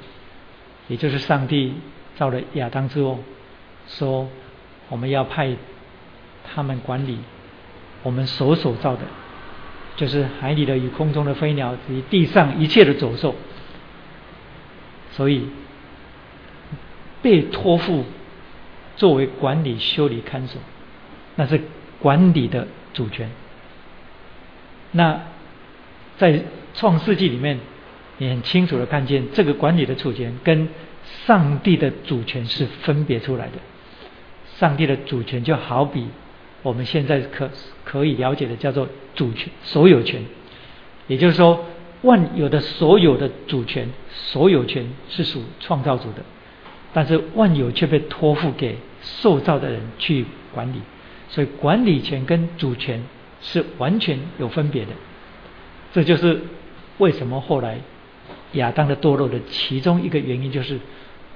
[0.88, 1.74] 也就是上帝
[2.16, 3.18] 造了亚当之后，
[3.88, 4.28] 说
[4.88, 5.56] 我们要派
[6.44, 7.18] 他们管理
[8.02, 9.02] 我们所所造的，
[9.96, 13.34] 就是海里的与空中的飞鸟及地上一切的走兽。
[15.12, 15.48] 所以
[17.22, 18.04] 被托付
[18.98, 20.58] 作为管理、修理、看守，
[21.36, 21.58] 那是。
[22.00, 23.28] 管理的主权。
[24.92, 25.20] 那
[26.16, 26.44] 在
[26.74, 27.58] 创世纪里面，
[28.18, 30.68] 你很清楚的看见这个管理的主权跟
[31.26, 33.54] 上帝的主权是分别出来的。
[34.58, 36.06] 上帝的主权就好比
[36.62, 37.50] 我们现在可
[37.84, 40.22] 可以了解的叫做主权所有权，
[41.08, 41.66] 也就是说
[42.02, 46.22] 万有的所有的主权所有权是属创造主的，
[46.92, 50.80] 但是万有却被托付给受造的人去管理，
[51.28, 53.02] 所以管理权跟主权
[53.40, 54.92] 是完全有分别的。
[55.92, 56.42] 这就是
[56.98, 57.78] 为什么后来
[58.52, 60.78] 亚当的堕落的其中一个原因，就是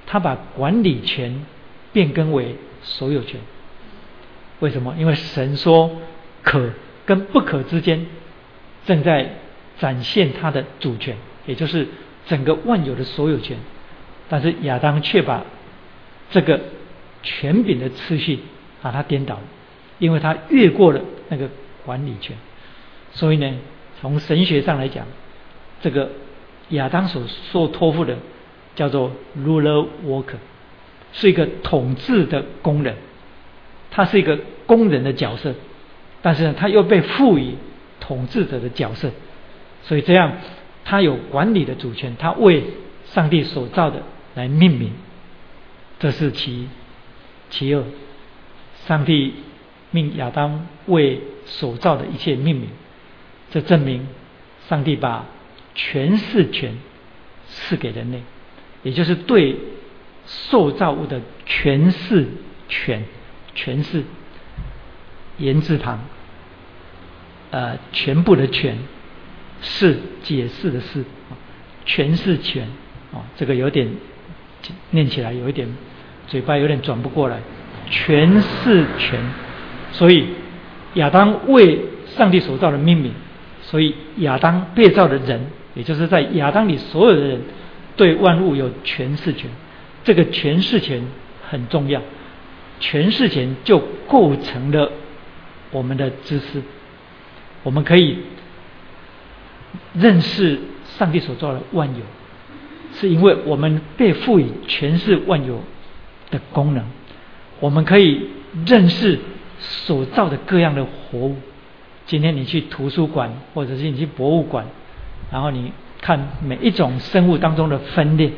[0.05, 1.45] 他把管理权
[1.91, 2.55] 变更为。
[2.85, 3.39] 所有权，
[4.59, 4.93] 为什么？
[4.99, 5.89] 因为神说
[6.41, 6.69] 可
[7.05, 8.05] 跟不可之间
[8.85, 9.35] 正在
[9.79, 11.87] 展现他的主权，也就是
[12.25, 13.57] 整个万有的所有权。
[14.29, 15.43] 但是亚当却把
[16.31, 16.59] 这个
[17.21, 18.39] 权柄的次序
[18.81, 19.39] 把它颠倒，
[19.99, 21.49] 因为他越过了那个
[21.85, 22.35] 管理权。
[23.11, 23.53] 所以呢，
[24.01, 25.05] 从神学上来讲，
[25.81, 26.09] 这个
[26.69, 27.21] 亚当所
[27.51, 28.17] 受托付的
[28.75, 30.37] 叫做 ruler worker。
[31.15, 32.95] 是一个统治的工人，
[33.91, 35.53] 他是一个工人的角色，
[36.23, 37.53] 但是呢，他又被赋予
[37.99, 39.11] 统治者的角色，
[39.83, 40.33] 所以这样
[40.83, 42.63] 他有管理的主权，他为
[43.05, 44.01] 上帝所造的
[44.35, 44.91] 来命名，
[45.99, 46.67] 这是其
[47.49, 47.83] 其二。
[48.85, 49.33] 上帝
[49.91, 52.69] 命亚当为所造的一切命名，
[53.51, 54.07] 这证明
[54.67, 55.25] 上帝把
[55.75, 56.75] 诠释权
[57.47, 58.21] 赐给人类，
[58.83, 59.57] 也就是对。
[60.25, 62.25] 受造物的诠释
[62.69, 63.03] 权，
[63.53, 64.05] 诠释
[65.37, 65.99] 言字旁，
[67.51, 68.77] 呃，全部的全，
[69.59, 71.03] 是解释的是，
[71.85, 72.69] 诠释权，
[73.11, 73.89] 啊，这个有点
[74.91, 75.67] 念起来有一点
[76.27, 77.39] 嘴巴有点转不过来，
[77.89, 79.19] 诠释权，
[79.91, 80.27] 所以
[80.95, 83.11] 亚当为上帝所造的命名，
[83.61, 87.41] 所以亚当被造的人，也就是在亚当里所有的人，
[87.95, 89.49] 对万物有诠释权。
[90.03, 91.01] 这个诠释权
[91.49, 92.01] 很重要，
[92.79, 94.91] 诠释权就构成了
[95.71, 96.61] 我们的知识。
[97.63, 98.17] 我们可以
[99.93, 100.59] 认识
[100.97, 102.01] 上帝所造的万有，
[102.93, 105.59] 是因为我们被赋予诠释万有
[106.31, 106.83] 的功能。
[107.59, 108.27] 我们可以
[108.65, 109.19] 认识
[109.59, 111.35] 所造的各样的活物。
[112.05, 114.65] 今天你去图书馆，或者是你去博物馆，
[115.31, 115.71] 然后你
[116.01, 118.31] 看每一种生物当中的分裂。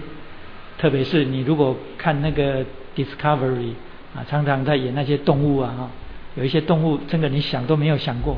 [0.78, 2.64] 特别是你如果看那个
[2.96, 3.72] Discovery
[4.14, 5.90] 啊，常常在演那些动物啊，哈，
[6.36, 8.38] 有一些动物真的你想都没有想过，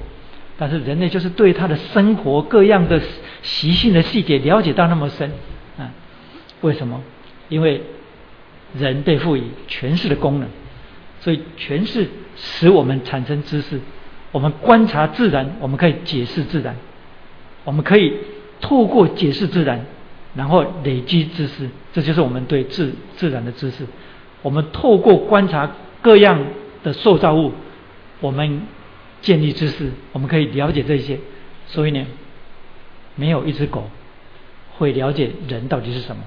[0.58, 3.02] 但是人类就是对它的生活各样的
[3.42, 5.32] 习性的细节了解到那么深？
[6.62, 7.02] 为什么？
[7.50, 7.82] 因为
[8.78, 10.50] 人被赋予诠释的功能，
[11.22, 13.80] 所以诠释使我们产生知识。
[14.32, 16.76] 我们观察自然，我们可以解释自然，
[17.64, 18.14] 我们可以
[18.60, 19.86] 透过解释自然。
[20.36, 23.88] 然后累积知识，这就是我们对自自然的知识。
[24.44, 26.40] 我们透过观察各样
[26.84, 27.52] 的受造物，
[28.20, 28.62] 我们
[29.20, 31.18] 建立知识，我们可以了解这些。
[31.66, 32.06] 所以呢，
[33.16, 33.90] 没有一只狗
[34.78, 36.22] 会了解人到底是什么，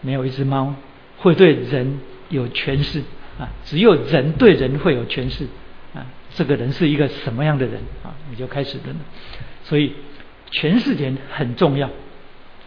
[0.00, 0.74] 没有一只猫
[1.18, 3.00] 会对人有诠释
[3.38, 5.46] 啊，只有人对人会有诠释
[5.94, 6.06] 啊。
[6.34, 8.14] 这个人是一个什么样的人啊？
[8.30, 8.94] 你就开始了。
[9.64, 9.94] 所以
[10.50, 11.90] 诠释点很重要。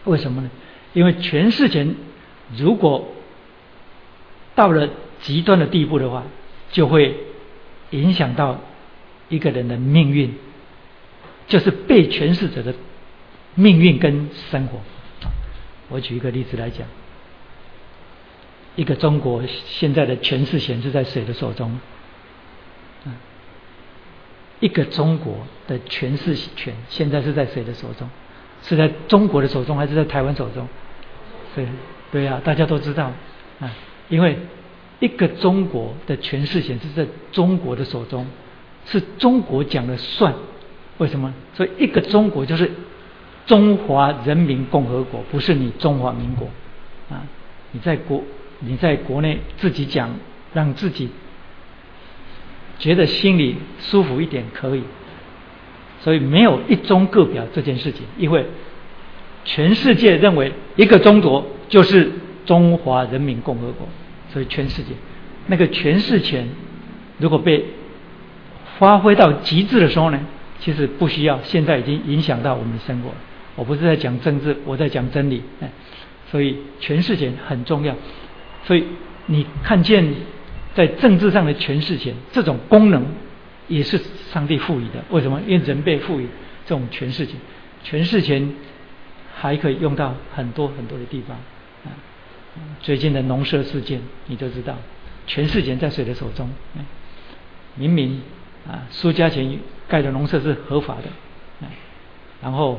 [0.04, 0.50] 为什么呢？
[0.92, 1.86] 因为全世界
[2.56, 3.14] 如果
[4.54, 4.88] 到了
[5.20, 6.24] 极端的地步的话，
[6.70, 7.16] 就会
[7.90, 8.60] 影响到
[9.28, 10.34] 一个人的命运，
[11.46, 12.74] 就是被诠释者的
[13.54, 14.80] 命运跟生活。
[15.88, 16.86] 我举一个例子来讲，
[18.76, 21.78] 一个中国现在的权势显示在谁的手中？
[24.60, 28.08] 一个中国的权势权现在是在谁的手中？
[28.62, 30.68] 是在中国的手中还是在台湾手中？
[31.54, 31.66] 对，
[32.12, 33.10] 对呀，大家都知道
[33.58, 33.68] 啊，
[34.08, 34.38] 因为
[35.00, 38.24] 一个中国的权势显示在中国的手中，
[38.86, 40.32] 是中国讲了算。
[40.98, 41.34] 为什么？
[41.54, 42.70] 所以一个中国就是
[43.46, 46.48] 中华人民共和国，不是你中华民国
[47.10, 47.26] 啊。
[47.72, 48.22] 你在国
[48.64, 50.10] 你在国内自己讲，
[50.54, 51.10] 让自己
[52.78, 54.82] 觉得心里舒服一点可以。
[56.00, 58.44] 所以没有一中各表这件事情，因为
[59.44, 62.10] 全世界认为一个中国就是
[62.44, 63.86] 中华人民共和国，
[64.32, 64.90] 所以全世界
[65.46, 66.48] 那个诠释权
[67.18, 67.64] 如果被
[68.78, 70.18] 发挥到极致的时候呢，
[70.58, 73.10] 其实不需要，现在已经影响到我们的生活。
[73.54, 75.42] 我不是在讲政治，我在讲真理。
[75.60, 75.70] 哎，
[76.30, 77.94] 所以诠释权很重要。
[78.64, 78.84] 所以
[79.26, 80.14] 你看见
[80.74, 83.04] 在政治上的权势权这种功能
[83.68, 84.00] 也是
[84.32, 85.02] 上帝赋予的。
[85.10, 85.40] 为什么？
[85.46, 86.28] 因为人被赋予
[86.64, 87.36] 这种权势权，
[87.82, 88.54] 权势权
[89.34, 91.36] 还可以用到很多很多的地方。
[92.80, 94.76] 最近的农舍事件，你就知道，
[95.26, 96.50] 权势权在谁的手中？
[97.74, 98.20] 明明
[98.68, 99.58] 啊，苏家钱
[99.88, 101.66] 盖的农舍是合法的，
[102.42, 102.78] 然后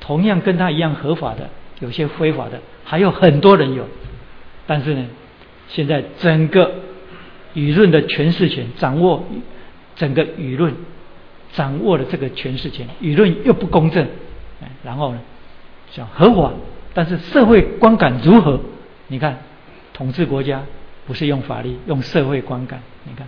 [0.00, 3.86] 同样跟他一样合法的，有些非法的，还有很多人有。
[4.66, 5.06] 但是呢，
[5.74, 6.70] 现在整个
[7.54, 9.24] 舆论的诠释权掌握，
[9.96, 10.74] 整个舆论
[11.52, 14.06] 掌握了这个诠释权，舆论又不公正，
[14.84, 15.20] 然后呢，
[15.90, 16.52] 叫合法，
[16.92, 18.60] 但是社会观感如何？
[19.08, 19.38] 你看，
[19.94, 20.62] 统治国家
[21.06, 23.26] 不是用法律，用社会观感，你看，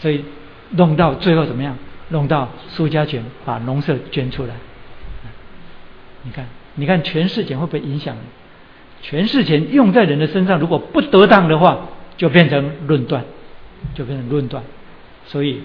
[0.00, 0.24] 所以
[0.70, 1.76] 弄到最后怎么样？
[2.10, 4.54] 弄到苏家权把农舍捐出来，
[6.22, 8.14] 你看，你看全世界会不会影响？
[9.02, 11.78] 全世界用在人的身上，如果不得当的话，
[12.16, 13.24] 就变成论断，
[13.94, 14.62] 就变成论断。
[15.26, 15.60] 所以，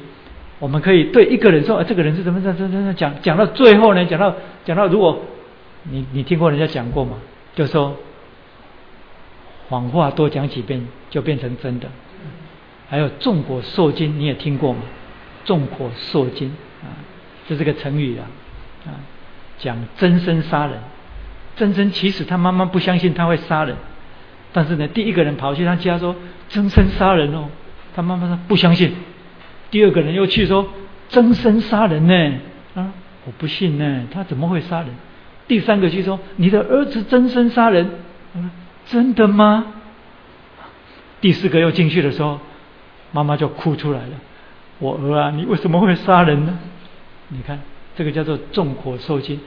[0.59, 5.21] 我们可以对一个人说：“啊，这个人是怎么怎怎怎讲？”讲到最后呢，讲到讲到，如果
[5.83, 7.17] 你你听过人家讲过吗？
[7.55, 7.95] 就说
[9.69, 11.87] 谎话多讲几遍就变成真的。
[12.89, 14.79] 还有众果受惊，你也听过吗？
[15.45, 16.49] 众果受惊
[16.83, 16.93] 啊，
[17.47, 18.27] 这是个成语啊
[18.85, 18.99] 啊，
[19.57, 20.75] 讲真身杀人。
[21.61, 23.75] 真真其实他妈妈不相信他会杀人，
[24.51, 26.15] 但是呢，第一个人跑去他家说
[26.49, 27.49] 真身杀人哦，
[27.95, 28.91] 他妈妈说不相信。
[29.69, 30.67] 第二个人又去说
[31.07, 32.39] 真身杀人呢，
[32.73, 32.91] 啊，
[33.25, 34.89] 我不信呢，他怎么会杀人？
[35.47, 37.87] 第三个去说你的儿子真身杀人，
[38.87, 39.67] 真的吗？
[41.19, 42.39] 第四个又进去的时候，
[43.11, 44.13] 妈妈就哭出来了，
[44.79, 46.57] 我儿啊，你为什么会杀人呢？
[47.27, 47.59] 你看
[47.95, 49.39] 这个叫做纵火受惊。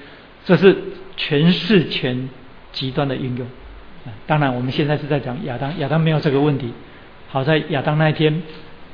[0.45, 0.77] 这是
[1.17, 2.29] 全是权
[2.73, 3.47] 极端的运用。
[4.27, 6.73] 当然，我们现在是在讲亚当，亚当没有这个问题。
[7.29, 8.43] 好在亚当那一天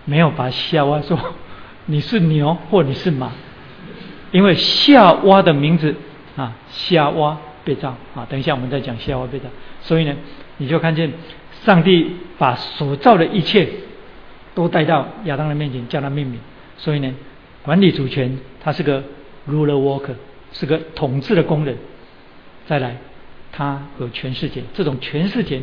[0.04, 1.18] 没有把夏娃说
[1.86, 3.32] 你是牛或你是马，
[4.30, 5.94] 因为夏娃的名字
[6.36, 8.24] 啊，夏娃被造啊。
[8.30, 9.46] 等一下我们再讲夏娃被造。
[9.82, 10.14] 所以呢，
[10.58, 11.12] 你就看见
[11.64, 13.68] 上帝把所造的一切
[14.54, 16.38] 都带到亚当的面前，叫他命名。
[16.76, 17.12] 所以呢，
[17.62, 19.02] 管理主权，他是个
[19.48, 20.14] ruler worker。
[20.52, 21.74] 是个统治的功能，
[22.66, 22.96] 再来，
[23.52, 25.62] 他有全世界，这种全世界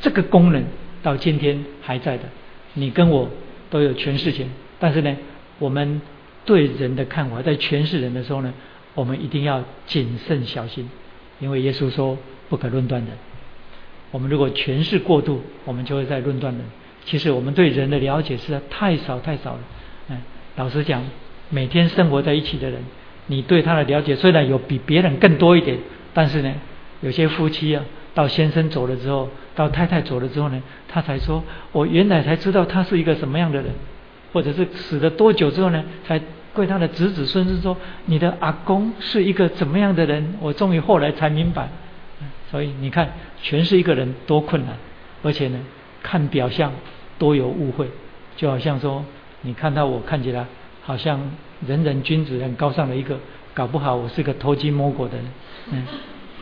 [0.00, 0.64] 这个功能
[1.02, 2.24] 到今天还在的。
[2.74, 3.28] 你跟我
[3.70, 4.46] 都有全世界，
[4.78, 5.16] 但是呢，
[5.58, 6.00] 我们
[6.44, 8.52] 对人的看法，在诠释人的时候呢，
[8.94, 10.88] 我们一定要谨慎小心，
[11.38, 12.16] 因为耶稣说
[12.48, 13.10] 不可论断人。
[14.10, 16.62] 我们如果诠释过度，我们就会在论断人。
[17.04, 19.60] 其实我们对人的了解实在太少太少了。
[20.08, 20.18] 嗯，
[20.56, 21.02] 老实讲，
[21.48, 22.82] 每天生活在一起的人。
[23.26, 25.78] 你对他的了解虽然有比别人更多一点，
[26.12, 26.52] 但是呢，
[27.00, 33.70] 有些夫妻啊，到先生走了之后，到太太走了之后呢，他才说，我原来才知道他是一个什么样的人，
[34.32, 36.20] 或者是死了多久之后呢，才
[36.54, 41.68] 对他的子子孙孙说，你的阿公是一个怎么样的人，我终于后来才明白。
[42.50, 44.76] 所以你看，全是一个人多困难，
[45.22, 45.58] 而且呢，
[46.02, 46.72] 看表象
[47.18, 47.88] 多有误会，
[48.36, 49.04] 就好像说，
[49.42, 50.44] 你看到我看起来
[50.82, 51.30] 好像。
[51.66, 53.18] 人人君子很高尚的一个，
[53.54, 55.26] 搞不好我是个偷鸡摸狗的人，
[55.70, 55.86] 嗯，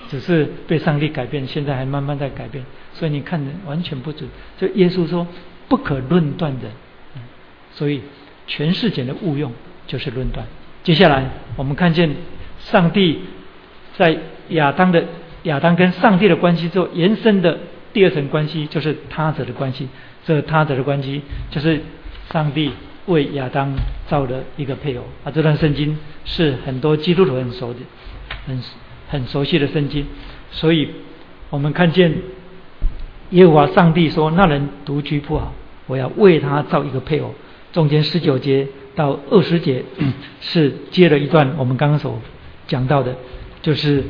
[0.09, 4.29] 只是被上帝改变，现在还慢慢在改变，所以你看人完全不准。
[4.59, 5.27] 就耶稣说
[5.69, 6.69] 不可论断的，
[7.17, 7.23] 嗯
[7.73, 8.03] 所以
[8.47, 9.53] 全世界的误用
[9.87, 10.47] 就是论断。
[10.83, 11.25] 接下来
[11.57, 12.11] 我们看见
[12.59, 13.21] 上帝
[13.97, 14.17] 在
[14.49, 15.05] 亚当的
[15.45, 17.59] 亚当跟上帝的关系之后延伸的
[17.93, 19.89] 第二层关系，就是他者的关系。
[20.25, 21.81] 这他者的关系就是
[22.31, 22.71] 上帝。
[23.11, 23.75] 为亚当
[24.07, 27.81] 造的一个配偶啊，这段圣经是很多基督徒很熟的、
[28.47, 28.63] 很
[29.09, 30.07] 很熟悉的圣经。
[30.51, 30.89] 所以，
[31.51, 32.15] 我们看见
[33.31, 35.53] 耶和华上帝说：“那人独居不好，
[35.87, 37.35] 我要为他造一个配偶。”
[37.73, 39.85] 中间十九节到二十节
[40.41, 42.21] 是接了一段我们刚刚所
[42.67, 43.15] 讲到的，
[43.63, 44.05] 就是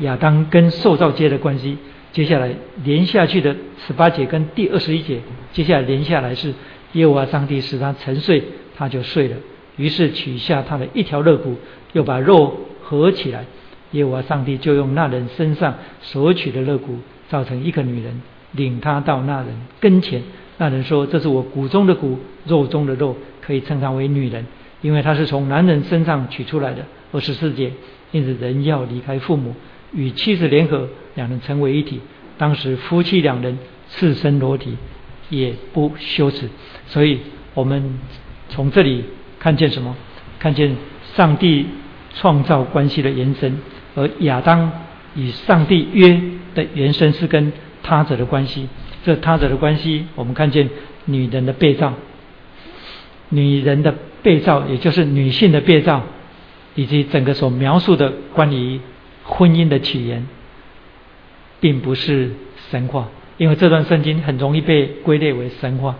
[0.00, 1.76] 亚当跟受造接的关系。
[2.12, 2.54] 接下来
[2.84, 3.56] 连下去的
[3.86, 5.20] 十八节跟第二十一节，
[5.52, 6.52] 接下来连下来是。
[6.92, 8.42] 耶和华上帝使他沉睡，
[8.76, 9.36] 他就睡了。
[9.76, 11.56] 于是取下他的一条肋骨，
[11.92, 13.44] 又把肉合起来。
[13.92, 18.20] 耶和华上帝就用那人身上所取的肋骨，造成一个女人，
[18.52, 20.22] 领他到那人跟前。
[20.58, 24.44] 那人说：“这是我骨中的骨，肉中的肉，可以称她为女人，
[24.82, 27.72] 因为她是从男人身上取出来的。”二十四节，
[28.10, 29.54] 因此人要离开父母，
[29.92, 32.00] 与妻子联合，两人成为一体。
[32.36, 34.76] 当时夫妻两人赤身裸体。
[35.30, 36.48] 也不羞耻，
[36.90, 37.20] 所以
[37.54, 37.98] 我们
[38.50, 39.04] 从这里
[39.38, 39.96] 看见什么？
[40.38, 40.76] 看见
[41.14, 41.66] 上帝
[42.14, 43.58] 创造关系的延伸，
[43.94, 44.70] 而亚当
[45.14, 46.20] 与上帝约
[46.54, 48.68] 的延伸是跟他者的关系。
[49.04, 50.68] 这他者的关系，我们看见
[51.04, 51.94] 女人的被造，
[53.28, 56.02] 女人的被造，也就是女性的被造，
[56.74, 58.80] 以及整个所描述的关于
[59.24, 60.26] 婚姻的起源，
[61.60, 62.32] 并不是
[62.70, 65.96] 神话，因为这段圣经很容易被归类为神话，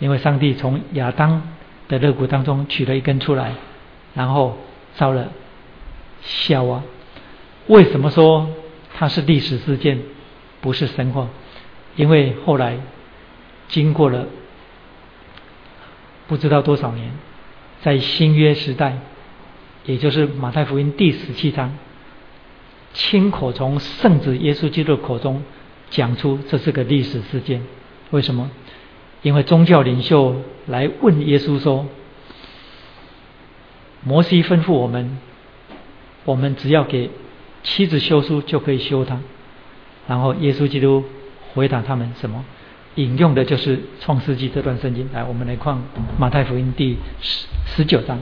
[0.00, 1.42] 因为上帝从亚当
[1.86, 3.52] 的肋骨当中取了一根出来，
[4.14, 4.58] 然后
[4.96, 5.30] 烧了
[6.22, 6.82] 夏娃。
[7.68, 8.50] 为什么说
[8.94, 10.00] 它是历史事件，
[10.60, 11.28] 不是神话？
[11.94, 12.78] 因为后来
[13.68, 14.26] 经过了
[16.26, 17.12] 不知道多少年。
[17.82, 18.98] 在新约时代，
[19.86, 21.78] 也就是马太福音第十七章，
[22.92, 25.42] 亲口从圣子耶稣基督口中
[25.88, 27.62] 讲出这是个历史事件。
[28.10, 28.50] 为什么？
[29.22, 31.86] 因为宗教领袖来问耶稣说
[34.02, 35.18] ：“摩西吩咐我们，
[36.24, 37.10] 我们只要给
[37.62, 39.20] 妻子休书就可以休她。”
[40.08, 41.04] 然后耶稣基督
[41.54, 42.44] 回答他们什么？
[42.96, 45.08] 引用的就是《创世纪》这段圣经。
[45.12, 45.80] 来，我们来看
[46.18, 48.18] 马太福音第十十九章。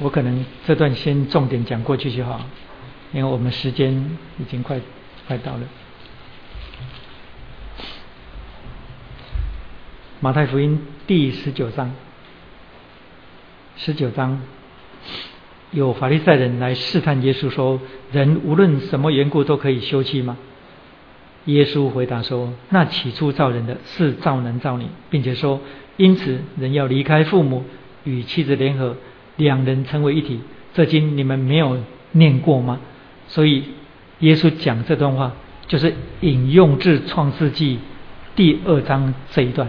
[0.00, 2.40] 我可能这段先重点讲过去就好，
[3.12, 3.92] 因为我们时间
[4.38, 4.80] 已经快
[5.26, 5.60] 快到了。
[10.20, 11.92] 马太福音第十九章，
[13.76, 14.40] 十九章。
[15.70, 17.78] 有法利赛人来试探耶稣说
[18.10, 20.38] ：“人无论什么缘故都可以休妻吗？”
[21.44, 25.60] 耶稣回答说：“那起初造人的是造男造女，并且说，
[25.98, 27.64] 因此人要离开父母，
[28.04, 28.96] 与妻子联合，
[29.38, 30.40] 两人成为一体。
[30.74, 31.78] 这经你们没有
[32.12, 32.78] 念过吗？”
[33.26, 33.64] 所以
[34.20, 35.32] 耶稣讲这段话，
[35.66, 37.78] 就是引用自创世纪
[38.36, 39.68] 第二章这一段，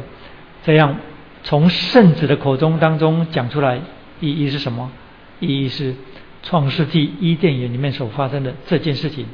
[0.63, 0.97] 这样
[1.43, 3.79] 从圣子的口中当中讲出来，
[4.19, 4.91] 意义是什么？
[5.39, 5.95] 意义是，
[6.43, 9.25] 创世纪伊甸园里面所发生的这件事情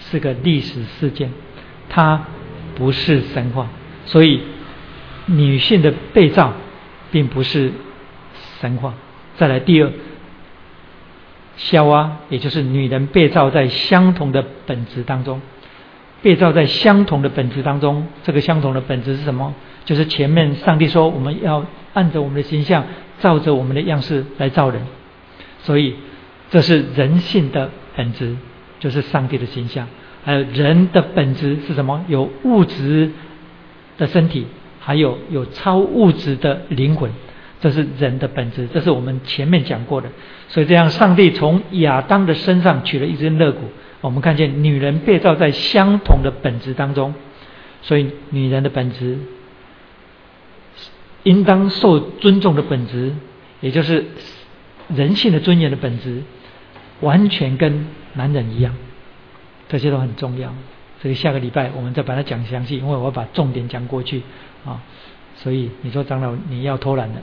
[0.00, 1.30] 是个历史事件，
[1.88, 2.26] 它
[2.74, 3.68] 不是神话。
[4.04, 4.40] 所以，
[5.26, 6.52] 女性的被造
[7.10, 7.72] 并不是
[8.60, 8.94] 神话。
[9.42, 9.90] 再来第二，
[11.56, 15.42] 夏娃也就是女人被造在相同的本质当中，
[16.22, 18.06] 被造在相同的本质当中。
[18.22, 19.52] 这个相同的本质是什么？
[19.84, 22.84] 就是前面上帝说我们要按着我们的形象，
[23.18, 24.80] 照着我们的样式来造人。
[25.64, 25.96] 所以，
[26.48, 28.36] 这是人性的本质，
[28.78, 29.88] 就是上帝的形象。
[30.24, 32.04] 还有人的本质是什么？
[32.06, 33.10] 有物质
[33.98, 34.46] 的身体，
[34.78, 37.10] 还有有超物质的灵魂，
[37.62, 38.68] 这是人的本质。
[38.74, 40.10] 这是我们前面讲过的。
[40.48, 43.60] 所以这样，上帝从亚当的身上取了一根肋骨，
[44.02, 47.14] 我们看见女人被造在相同的本质当中，
[47.80, 49.16] 所以女人的本质
[51.22, 53.14] 应当受尊重的本质，
[53.62, 54.04] 也就是。
[54.94, 56.22] 人性的尊严的本质，
[57.00, 58.74] 完全跟男人一样，
[59.66, 60.52] 这些都很重要。
[61.00, 64.20] 所以下个礼拜我们再把它讲详细，因为我要把重点讲过去
[64.66, 64.82] 啊。
[65.36, 67.14] 所以你说长老你要偷懒了，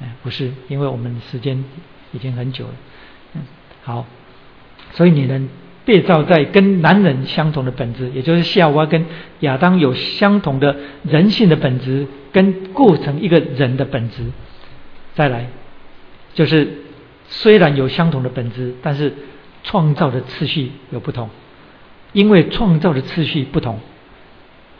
[0.00, 1.64] 哎，不是，因为我们时间
[2.12, 2.74] 已经很久了。
[3.34, 3.42] 嗯，
[3.82, 4.06] 好，
[4.92, 5.48] 所以女人
[5.84, 9.06] 被造在跟男人相同的本质，也就是夏娃跟
[9.40, 14.24] 亚当有相同的人性的本质，跟构成一个人的本质。
[15.14, 15.46] 再来，
[16.34, 16.82] 就是。
[17.30, 19.12] 虽然有相同的本质，但是
[19.62, 21.28] 创造的次序有不同。
[22.14, 23.78] 因为创造的次序不同，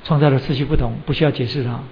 [0.03, 1.85] 创造的次序不同，不需要解释了。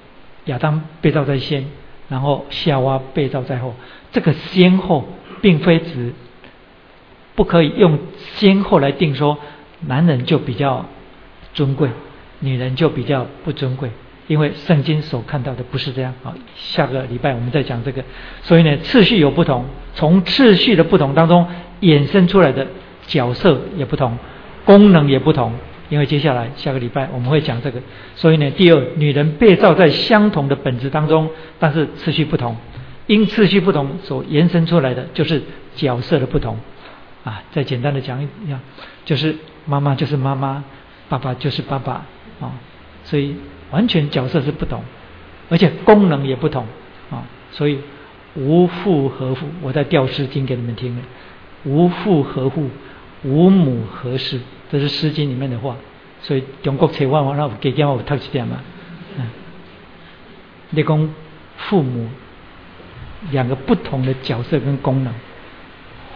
[0.47, 1.67] 亚当被造在先，
[2.09, 3.75] 然后夏娃被造在后。
[4.13, 5.07] 这个先后
[5.41, 6.13] 并非指
[7.35, 7.99] 不可以用
[8.35, 9.39] 先后来定说，
[9.81, 10.87] 男人就比较
[11.53, 11.91] 尊贵，
[12.41, 13.91] 女人就比较不尊贵。
[14.29, 18.03] 因为圣经所看到的不是这样啊，下个礼拜我们再讲这个。
[18.43, 21.47] 所以呢，次序有不同，从次序的不同当中
[21.81, 22.67] 衍生出来的
[23.07, 24.19] 角色也不同，
[24.65, 25.53] 功能也不同。
[25.89, 27.81] 因为接下来下个礼拜我们会讲这个。
[28.15, 31.29] 所以呢，第二，女人被造在相同的本质当中，
[31.59, 32.57] 但是次序不同，
[33.07, 35.43] 因次序不同所延伸出来的就是
[35.75, 36.59] 角色的不同。
[37.25, 38.61] 啊，再简单的讲一下，
[39.05, 39.35] 就是
[39.65, 40.65] 妈妈就是妈妈，
[41.09, 42.07] 爸爸就是爸爸
[42.41, 42.53] 啊，
[43.05, 43.35] 所以。
[43.73, 44.81] 完全角色是不同，
[45.51, 46.65] 而且功能也不同
[47.11, 47.81] 啊，所以
[48.37, 49.45] 无父何父？
[49.61, 50.97] 我在调诗经给你们听
[51.65, 52.71] 无父何父？
[53.25, 54.39] 无母何事？
[54.71, 55.77] 这是诗经里面的话。
[56.23, 58.61] 所以中国千万万那给讲我读一点嘛。
[59.19, 59.27] 嗯，
[60.71, 61.15] 你讲
[61.57, 62.09] 父母
[63.31, 65.13] 两个不同的角色跟功能，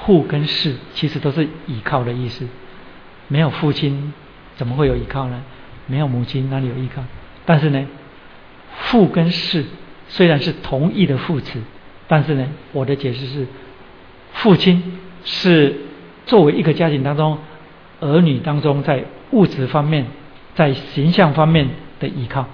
[0.05, 2.49] 父跟事其实都是倚靠的意思。
[3.29, 4.13] 没有父亲
[4.57, 5.43] 怎么会有依靠呢？
[5.87, 7.05] 没有母亲哪里有依靠？
[7.45, 7.87] 但是呢，
[8.77, 9.65] 父跟事
[10.09, 11.61] 虽然是同义的副词，
[12.09, 13.47] 但是呢，我的解释是，
[14.33, 15.77] 父亲是
[16.27, 17.39] 作为一个家庭当中
[18.01, 20.07] 儿女当中在物质方面，
[20.55, 22.47] 在形象方面的依靠。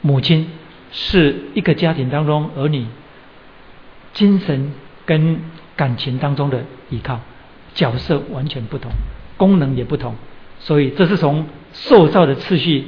[0.00, 0.50] 母亲
[0.92, 2.86] 是一个家庭当中儿女
[4.12, 4.72] 精神
[5.06, 5.40] 跟
[5.74, 7.20] 感情当中的依靠，
[7.74, 8.90] 角色完全不同，
[9.36, 10.14] 功能也不同。
[10.60, 12.84] 所以这是从塑造的次序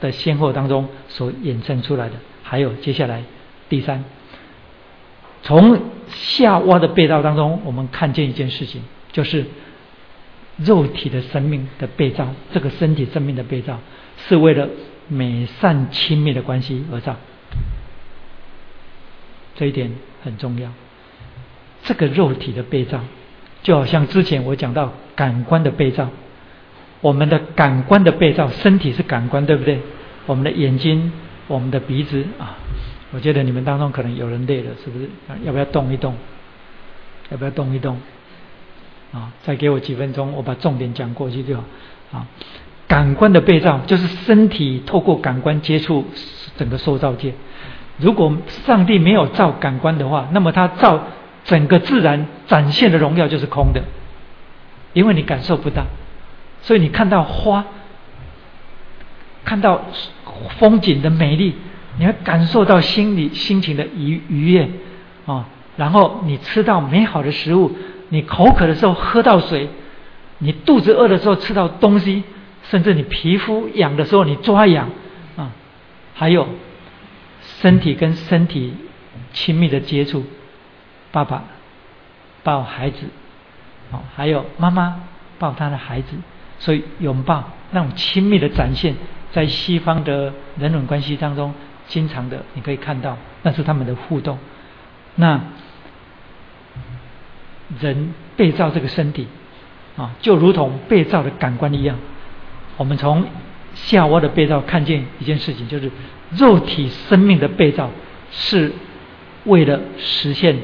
[0.00, 2.14] 的先后当中所衍生出来的。
[2.42, 3.22] 还有接下来
[3.68, 4.04] 第三，
[5.42, 8.82] 从夏娃的被道当中，我们看见一件事情，
[9.12, 9.46] 就是
[10.56, 13.78] 肉体的生命的被造，这个身体生命的被造，
[14.28, 14.68] 是为了
[15.08, 17.16] 美善亲密的关系而造。
[19.56, 19.92] 这一点
[20.22, 20.72] 很重要。
[21.84, 23.00] 这个肉体的被造，
[23.62, 26.10] 就好像之前我讲到感官的被造。
[27.00, 29.80] 我们的感官的被造，身体是感官，对不对？
[30.26, 31.10] 我们的眼睛，
[31.48, 32.56] 我们的鼻子啊，
[33.10, 35.08] 我觉得你们当中可能有人累了，是不是？
[35.44, 36.14] 要不要动一动？
[37.30, 38.00] 要不要动一动？
[39.12, 41.64] 啊，再给我几分钟，我把重点讲过去就好。
[42.12, 42.26] 啊，
[42.88, 46.06] 感官的被造就是身体透过感官接触
[46.56, 47.32] 整个受造界。
[47.98, 48.36] 如果
[48.66, 51.08] 上帝没有造感官的话，那么他造
[51.44, 53.82] 整个自然展现的荣耀就是空的，
[54.92, 55.84] 因为你感受不到。
[56.62, 57.64] 所以你看到花，
[59.44, 59.82] 看到
[60.58, 61.54] 风景的美丽，
[61.98, 64.68] 你会感受到心里心情的愉愉悦
[65.26, 65.46] 啊。
[65.76, 67.72] 然后你吃到美好的食物，
[68.12, 69.70] 你口渴的时候喝到水，
[70.36, 72.22] 你肚子饿的时候吃到东西，
[72.64, 74.90] 甚至你皮肤痒的时候你抓痒
[75.36, 75.50] 啊。
[76.12, 76.46] 还有
[77.40, 78.74] 身体跟身体
[79.32, 80.26] 亲密的接触，
[81.10, 81.44] 爸爸
[82.42, 83.06] 抱孩子，
[83.92, 85.00] 哦，还有妈妈
[85.38, 86.14] 抱他的孩子。
[86.58, 88.94] 所以拥抱那种亲密的展现，
[89.32, 91.54] 在西方的人伦关系当中，
[91.88, 94.38] 经常的你可以看到，那是他们的互动。
[95.14, 95.40] 那
[97.80, 99.26] 人被造这个身体
[99.96, 101.98] 啊，就如同被造的感官一样。
[102.76, 103.24] 我们从
[103.74, 105.90] 夏娃的被造看见一件事情，就是
[106.36, 107.90] 肉体生命的被造
[108.30, 108.72] 是
[109.44, 110.56] 为了实现。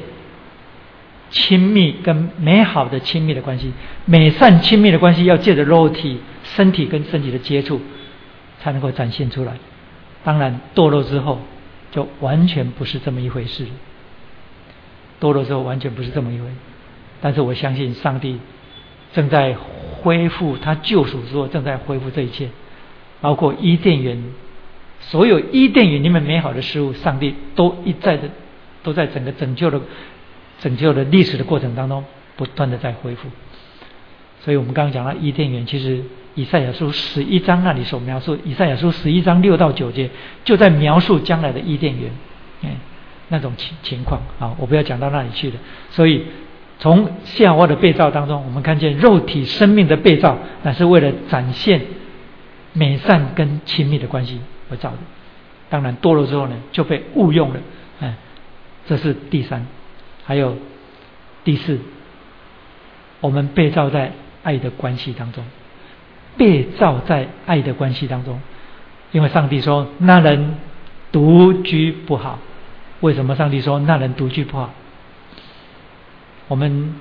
[1.31, 3.71] 亲密跟美好的亲密的关系，
[4.07, 7.83] 美善亲密的关系要借着肉体、身体跟身体的接触，
[8.63, 9.53] 才能够展现出来。
[10.25, 11.39] 当然，堕落之后
[11.93, 13.67] 就完全不是这么一回事。
[15.21, 16.55] 堕落之后完全不是这么一回事，
[17.21, 18.39] 但是我相信上帝
[19.13, 22.49] 正在恢复他救赎之后，正在恢复这一切，
[23.21, 24.23] 包括伊甸园，
[25.01, 28.29] 所有伊甸园里面美好的事物，上帝都一再的
[28.83, 29.81] 都在整个拯救的。
[30.61, 32.05] 拯救的历史的过程当中，
[32.35, 33.29] 不断的在恢复。
[34.43, 36.03] 所以我们刚刚讲到伊甸园，其实
[36.35, 40.11] 以赛亚书十一章那里所描述，以赛亚书十一章六到九节
[40.45, 42.11] 就在描述将来的伊甸园，
[42.65, 42.71] 哎，
[43.29, 45.57] 那种情情况啊，我不要讲到那里去了。
[45.91, 46.25] 所以
[46.79, 51.81] 从夏娃的被造当中，我们看见肉体生命的被造，乃是为了展现
[52.73, 54.99] 美善跟亲密的关系而造的。
[55.71, 57.61] 当然堕落之后呢，就被误用了，
[58.01, 58.15] 哎，
[58.87, 59.67] 这是第三。
[60.25, 60.57] 还有
[61.43, 61.79] 第四，
[63.21, 64.13] 我们被造在
[64.43, 65.45] 爱的关系当中，
[66.37, 68.41] 被造在爱的关系当中，
[69.11, 70.57] 因为上帝说那人
[71.11, 72.39] 独居不好。
[73.01, 74.73] 为什么上帝说那人独居不好？
[76.49, 76.95] 我们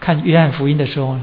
[0.00, 1.18] 看约翰福音的时候，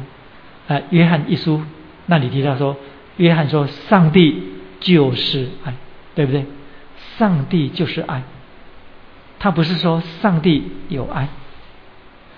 [0.67, 1.61] 啊，约翰一书
[2.05, 2.77] 那里提到说，
[3.17, 4.41] 约翰说上帝
[4.79, 5.73] 就是爱，
[6.15, 6.45] 对不对？
[7.17, 8.23] 上帝就是爱，
[9.39, 11.27] 他不是说上帝有爱。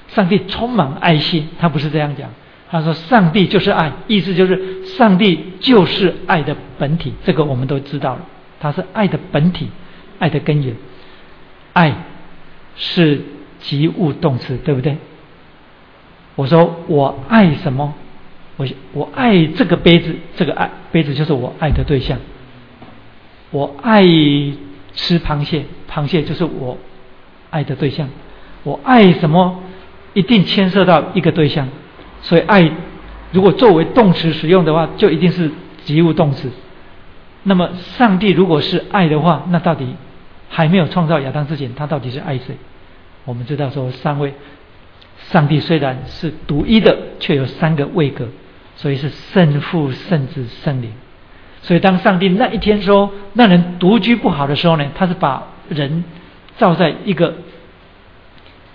[0.08, 2.30] 上帝充满爱心，他不是这样讲。
[2.70, 8.22] 他说：“上帝就是爱，意思就是上帝就是爱的本体。”这个我们都知道了，
[8.60, 9.70] 他是爱的本体，
[10.20, 10.76] 爱的根源。
[11.74, 11.96] 爱
[12.76, 13.22] 是
[13.60, 14.98] 及物动词，对不对？
[16.36, 17.94] 我说我爱什么？
[18.58, 22.18] 我我爱这个杯子，这个爱杯子就是我爱的对象。
[23.52, 24.04] 我爱
[24.94, 26.78] 吃螃蟹，螃蟹就是我
[27.50, 28.10] 爱的对象。
[28.64, 29.62] 我爱什么？
[30.14, 31.68] 一定牵涉到一个对象，
[32.22, 32.72] 所以爱
[33.34, 35.52] 如果作为动词使用的话，就一定是
[35.84, 36.50] 及物动词。
[37.44, 39.96] 那么上帝如果是爱的话，那到底
[40.50, 42.56] 还没有创造亚当之前，他到底是爱谁？
[43.26, 44.34] 我们知道说三位，
[45.32, 48.28] 上帝虽然是独一的，却有三个位格，
[48.76, 50.92] 所以是圣父、圣子、圣灵。
[51.62, 56.04] 所以当上帝那一天说那人独居不好的时候呢，他是把人
[56.58, 57.36] 造在一个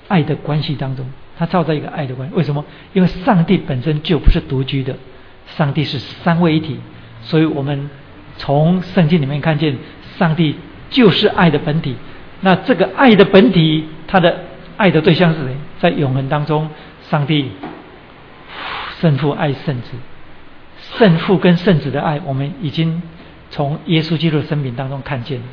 [0.08, 1.06] 爱的关系当中。
[1.38, 2.62] 他造在一个爱的关系，为什么？
[2.92, 4.94] 因为上帝本身就不是独居的，
[5.56, 6.78] 上帝是三位一体，
[7.22, 7.88] 所以我们
[8.36, 9.74] 从圣经里面看见，
[10.18, 10.56] 上帝
[10.90, 11.96] 就是爱的本体。
[12.42, 14.36] 那这个爱的本体，他的
[14.76, 15.56] 爱的对象是谁？
[15.80, 16.68] 在永恒当中，
[17.08, 17.50] 上帝
[19.00, 19.90] 圣父爱圣子，
[20.98, 23.02] 圣父跟圣子的爱，我们已经
[23.50, 25.46] 从耶稣基督的生命当中看见了。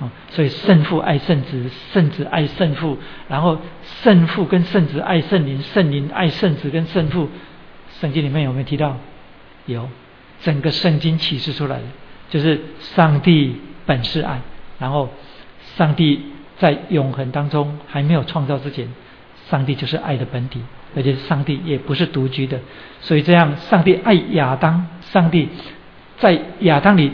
[0.00, 2.96] 啊，所以圣父爱圣子，圣子爱圣父，
[3.28, 3.58] 然后
[4.02, 7.28] 圣父跟圣子爱圣灵，圣灵爱圣子跟圣父。
[8.00, 8.96] 圣经里面有没有提到？
[9.66, 9.86] 有，
[10.40, 11.82] 整个圣经启示出来的，
[12.30, 14.40] 就是上帝本是爱，
[14.78, 15.10] 然后
[15.76, 16.22] 上帝
[16.56, 18.88] 在永恒当中还没有创造之前，
[19.50, 20.60] 上帝就是爱的本体，
[20.94, 22.60] 而且上帝也不是独居的，
[23.00, 25.48] 所以这样，上帝爱亚当，上帝
[26.18, 27.10] 在亚当里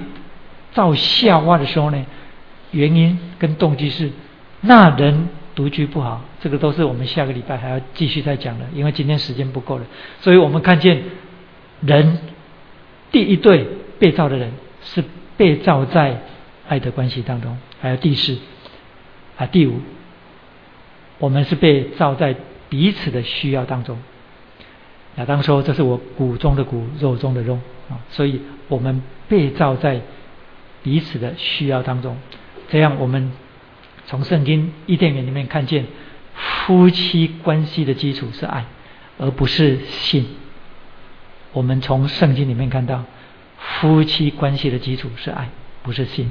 [0.73, 2.05] 造夏娃的时候呢？
[2.73, 4.11] 原因跟动机是，
[4.61, 9.85] 那人独居不好，这个都是我们下个礼拜还要继续再讲的，因为今天时间不够了。
[10.21, 11.03] 所以我们看见
[11.81, 12.19] 人
[13.11, 13.67] 第一对
[13.99, 15.03] 被造的人是
[15.39, 16.21] 被造在
[16.69, 18.37] 爱的关系当中，还有第四
[19.39, 19.81] 啊第五，
[21.19, 22.35] 我们是被造在
[22.69, 23.99] 彼此的需要当中。
[25.17, 27.59] 亚当说：“这是我骨中的骨，肉中的肉
[27.89, 30.03] 啊！”所以我们被造在
[30.83, 32.17] 彼此的需要当中。
[32.69, 33.33] 这样，我们
[34.07, 35.87] 从圣经伊甸园里面看见，
[36.35, 38.67] 夫妻关系的基础是爱，
[39.19, 40.27] 而不是性。
[41.53, 43.05] 我们从圣经里面看到，
[43.57, 45.49] 夫妻关系的基础是爱，
[45.83, 46.31] 不是性。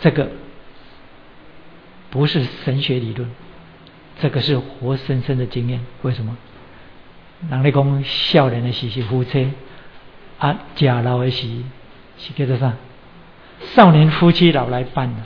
[0.00, 0.32] 这个
[2.10, 3.30] 不是神学理论，
[4.24, 5.78] 这个是活生生的经验。
[6.00, 6.34] 为什么？
[7.50, 9.50] 人哋讲少年的时是夫妻，
[10.38, 11.46] 啊，假老的时
[12.16, 12.72] 是叫做啥？
[13.74, 15.16] 少年夫妻老来伴的。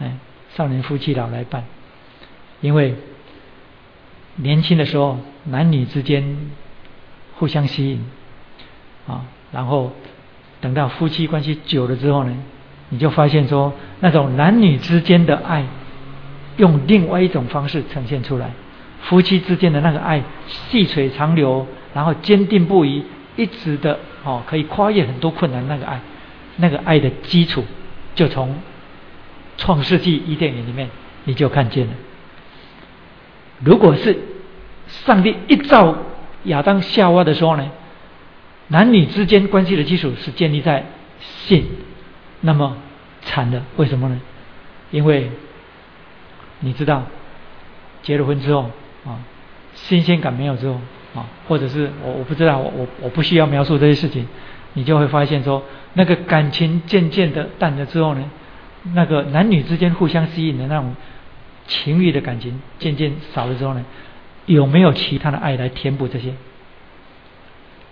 [0.00, 0.16] 哎，
[0.56, 1.66] 少年夫妻老来伴，
[2.60, 2.96] 因为
[4.34, 6.50] 年轻的时候男女之间
[7.36, 8.04] 互相吸引
[9.06, 9.92] 啊，然后
[10.60, 12.36] 等到夫妻关系久了之后呢，
[12.88, 15.64] 你就发现说那种男女之间的爱
[16.58, 18.52] 用另外一种方式呈现出来，
[19.00, 23.02] 夫妻之间的那个爱细水长流，然后坚定不移，
[23.34, 26.00] 一直的哦可以跨越很多困难那个爱，
[26.56, 27.64] 那个爱的基础
[28.14, 28.54] 就从。
[29.60, 30.88] 创世纪伊甸园里面，
[31.24, 31.92] 你就看见了。
[33.64, 34.16] 如果是
[34.86, 35.96] 上帝一造
[36.44, 37.68] 亚当夏娃的时候呢，
[38.68, 40.86] 男女之间关系的基础是建立在
[41.20, 41.64] 性，
[42.42, 42.76] 那么
[43.22, 44.20] 惨的，为什么呢？
[44.92, 45.28] 因为
[46.60, 47.04] 你知道，
[48.02, 48.70] 结了婚之后
[49.04, 49.20] 啊，
[49.74, 50.80] 新鲜感没有之后
[51.14, 54.26] 啊，或者是我我不知道，我我我不需要描述这些事情，
[54.74, 55.62] 你就会发现说，
[55.94, 58.30] 那个感情渐渐的淡了之后呢？
[58.94, 60.94] 那个男女之间互相吸引的那种
[61.66, 63.84] 情欲的感情渐渐少了之后呢，
[64.46, 66.32] 有没有其他的爱来填补这些？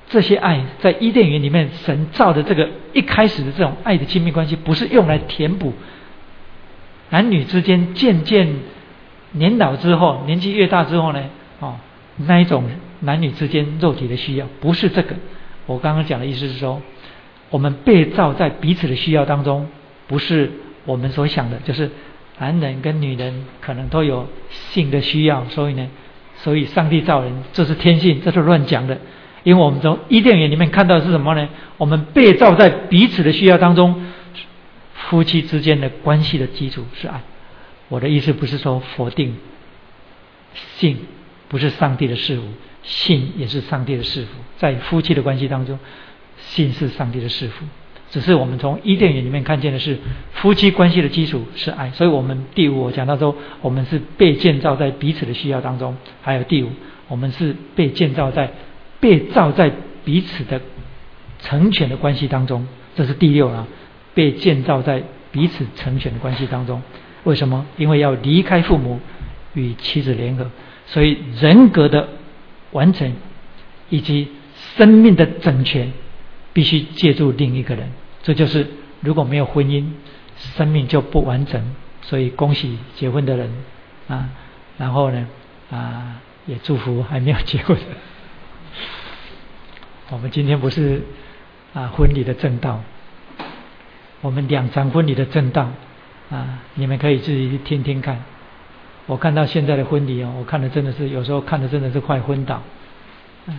[0.08, 5.74] 这些爱在伊甸园里面神造的这个一开始的这种爱的亲密关系，不是用来填补
[7.11, 8.48] 男女之间渐渐
[9.32, 11.22] 年老之后，年纪越大之后呢，
[11.61, 11.76] 哦，
[12.16, 12.64] 那一种
[13.00, 15.14] 男女之间肉体的需要，不是这个。
[15.66, 16.80] 我刚刚讲的意思是说，
[17.50, 19.68] 我们被造在彼此的需要当中，
[20.07, 20.50] 不是。
[20.84, 21.90] 我们所想的就是，
[22.38, 25.88] 男人跟女人可能都有性的需要，所以呢，
[26.36, 28.96] 所以上帝造人这是天性，这是乱讲的。
[29.42, 31.48] 因为我们从伊甸园里面看到的是什么呢？
[31.76, 34.07] 我们被造在彼此的需要当中，
[35.09, 37.20] 夫妻之间的关系的基础是爱。
[37.88, 39.36] 我的意思不是说否定
[40.78, 40.98] 性
[41.48, 42.44] 不是上帝的事物，
[42.82, 44.26] 性也是上帝的事物，
[44.59, 45.78] 在夫妻的关系当中，
[46.39, 47.51] 性是上帝的事物。
[48.10, 49.98] 只是我们从伊甸园里面看见的是
[50.32, 55.97] 夫妻关系的基础是爱，所以我们第五我讲到说，我们是被建造在彼此的需要当中。
[56.22, 56.70] 还有第五，
[57.09, 58.52] 我们是被建造在
[59.01, 59.72] 被造在
[60.05, 60.60] 彼此的
[61.40, 62.66] 成全的关系当中。
[62.94, 63.66] 这是第六啊，
[64.16, 66.82] 被建造在彼此成全的关系当中。
[67.22, 67.64] 为什么？
[67.76, 68.98] 因为要离开父母
[69.55, 70.51] 与妻子联合，
[70.86, 72.09] 所以人格的
[72.72, 73.14] 完成
[73.90, 74.28] 以及
[74.76, 75.93] 生命的整全。
[76.52, 77.90] 必须借助另一个人，
[78.22, 78.66] 这就是
[79.02, 79.84] 如果没有婚姻，
[80.38, 81.76] 生命就不完整。
[82.01, 83.52] 所以恭喜结婚的人
[84.09, 84.30] 啊，
[84.78, 85.28] 然后呢
[85.70, 87.84] 啊也祝福还没有结婚的。
[90.09, 91.02] 我们今天不是
[91.74, 92.82] 啊婚礼的正道，
[94.20, 95.68] 我们两场婚礼的正道
[96.30, 98.22] 啊，你们可以自己去听听看。
[99.06, 102.62] 我看到现在的婚礼哦，我看的真的是有时候看的真的是快昏倒，
[103.47, 103.59] 嗯，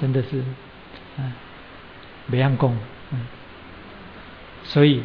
[0.00, 0.42] 真的是
[1.18, 1.32] 嗯。
[2.28, 2.76] 没样功，
[3.12, 3.20] 嗯，
[4.64, 5.00] 所以，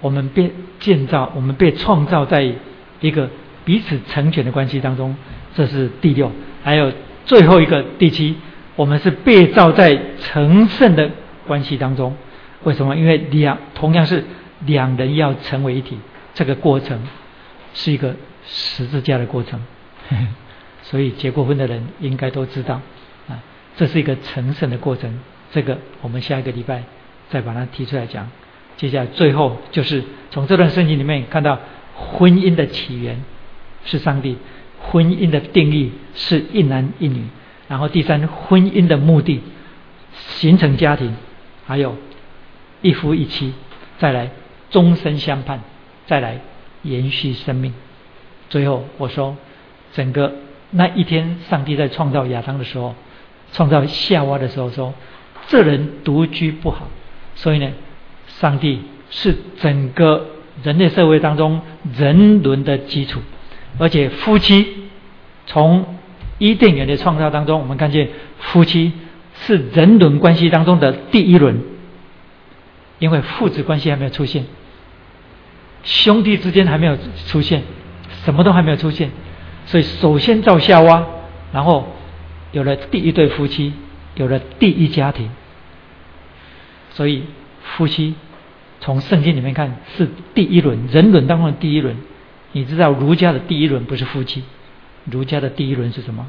[0.00, 2.52] 我们被建造，我们被创造在
[3.00, 3.30] 一个
[3.64, 5.14] 彼此成全的关系当中，
[5.54, 6.32] 这是第六。
[6.64, 6.92] 还有
[7.24, 8.34] 最后一个第七，
[8.74, 11.08] 我们是被造在成圣的
[11.46, 12.16] 关系当中。
[12.64, 12.96] 为什么？
[12.96, 14.24] 因为两同样是
[14.66, 15.98] 两人要成为一体，
[16.34, 17.00] 这个过程
[17.74, 18.16] 是一个
[18.46, 19.60] 十字架的过程。
[20.82, 22.80] 所以结过婚的人应该都知道，
[23.28, 23.42] 啊，
[23.76, 25.20] 这是一个成圣的过程。
[25.52, 26.82] 这个我们下一个礼拜
[27.28, 28.30] 再把它提出来讲。
[28.76, 31.58] 接下来最后就是从这段圣经里面看到
[31.94, 33.22] 婚姻的起源
[33.84, 34.36] 是上帝，
[34.80, 37.24] 婚姻的定义是一男一女，
[37.68, 39.42] 然后第三婚姻的目的
[40.12, 41.14] 形成家庭，
[41.66, 41.96] 还有
[42.82, 43.52] 一夫一妻，
[43.98, 44.30] 再来
[44.70, 45.60] 终身相伴，
[46.06, 46.40] 再来
[46.82, 47.74] 延续生命。
[48.50, 49.36] 最后我说，
[49.92, 50.32] 整个
[50.70, 52.94] 那一天上帝在创造亚当的时候，
[53.52, 54.94] 创造夏娃的时候说，
[55.46, 56.88] 这人独居不好，
[57.34, 57.70] 所以呢。
[58.40, 60.26] 上帝是整个
[60.62, 61.60] 人类社会当中
[61.96, 63.18] 人伦的基础，
[63.78, 64.64] 而且夫妻
[65.46, 65.96] 从
[66.36, 68.92] 伊甸园的创造当中，我们看见夫妻
[69.40, 71.60] 是人伦关系当中的第一轮，
[72.98, 74.44] 因为父子关系还没有出现，
[75.82, 76.96] 兄弟之间还没有
[77.26, 77.62] 出现，
[78.24, 79.10] 什么都还没有出现，
[79.66, 81.06] 所以首先造夏娃，
[81.52, 81.94] 然后
[82.52, 83.72] 有了第一对夫妻，
[84.14, 85.30] 有了第一家庭，
[86.90, 87.24] 所以
[87.62, 88.14] 夫妻。
[88.80, 91.96] 从圣经里面看，是第一轮人伦当中的第一轮。
[92.52, 94.44] 你知道儒家的第一轮不是夫妻，
[95.04, 96.28] 儒家的第一轮是什么？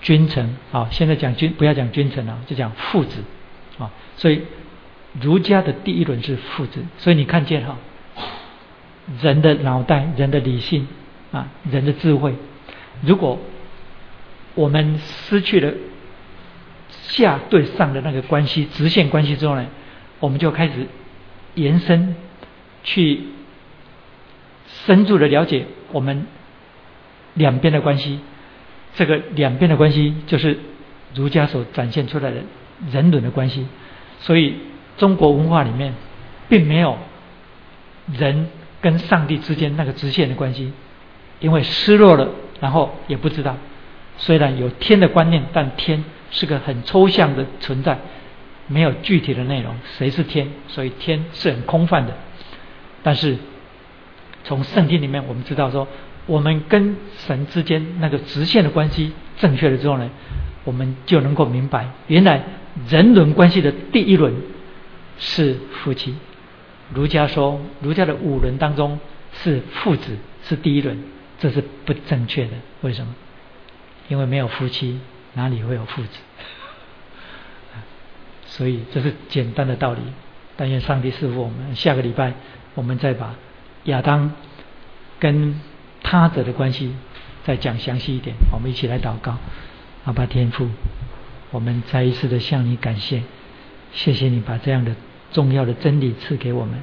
[0.00, 0.86] 君臣啊！
[0.92, 3.24] 现在讲君，不要讲君臣了，就讲父子
[3.78, 3.90] 啊。
[4.16, 4.42] 所以
[5.20, 6.80] 儒家的第一轮是父子。
[6.98, 7.76] 所以你看见哈，
[9.20, 10.86] 人的脑袋、人的理性
[11.32, 12.34] 啊、人的智慧，
[13.02, 13.38] 如果
[14.54, 15.72] 我们失去了
[16.90, 19.66] 下对上的那个关系、直线关系之后呢，
[20.20, 20.86] 我们就开始。
[21.54, 22.14] 延伸，
[22.84, 23.20] 去
[24.66, 26.24] 深入的了解我们
[27.34, 28.20] 两边的关系。
[28.94, 30.56] 这个两边的关系，就是
[31.16, 32.36] 儒家所展现出来的
[32.92, 33.66] 人伦的关系。
[34.20, 34.54] 所以，
[34.98, 35.94] 中国文化里面
[36.48, 36.98] 并没有
[38.12, 38.48] 人
[38.82, 40.72] 跟上帝之间那个直线的关系，
[41.40, 42.28] 因为失落了，
[42.60, 43.56] 然后也不知道。
[44.18, 47.98] 虽然有天的观念，但天是个很抽象的存在。
[48.70, 50.46] 没有具体的内容，谁是天？
[50.66, 52.12] 所以天是很空泛的。
[53.02, 53.38] 但是
[54.44, 55.88] 从圣经里面，我们知道说，
[56.26, 60.10] 我们跟神之间那个直线的关系正确了之后呢，
[60.64, 62.42] 我们就能够明白，原来
[62.90, 64.34] 人伦关系的第一轮
[65.18, 66.14] 是夫妻。
[66.94, 68.98] 儒家说，儒家的五伦当中
[69.32, 70.98] 是父子是第一轮，
[71.38, 72.52] 这是不正确的。
[72.80, 73.14] 为什么？
[74.08, 74.98] 因为没有夫妻，
[75.34, 76.08] 哪里会有父子？
[78.46, 80.00] 所以这是简单的道理，
[80.56, 81.76] 但愿上帝赐福我们。
[81.76, 82.32] 下个礼拜
[82.74, 83.34] 我们再把
[83.84, 84.32] 亚当
[85.18, 85.60] 跟
[86.02, 86.94] 他者的关系
[87.44, 88.34] 再讲详细一点。
[88.50, 89.36] 我们一起来祷告，
[90.06, 90.66] 阿爸天父，
[91.50, 93.22] 我们再一次的向你感谢，
[93.92, 94.96] 谢谢你把这样的
[95.32, 96.80] 重要的真理赐给我们。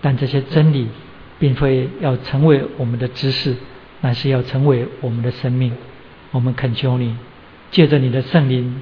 [0.00, 0.88] 但这些真理
[1.38, 3.56] 并非要成为我们的知识，
[4.00, 5.72] 乃是要成为我们的生命。
[6.30, 7.16] 我们恳求你，
[7.70, 8.80] 借着你的圣灵，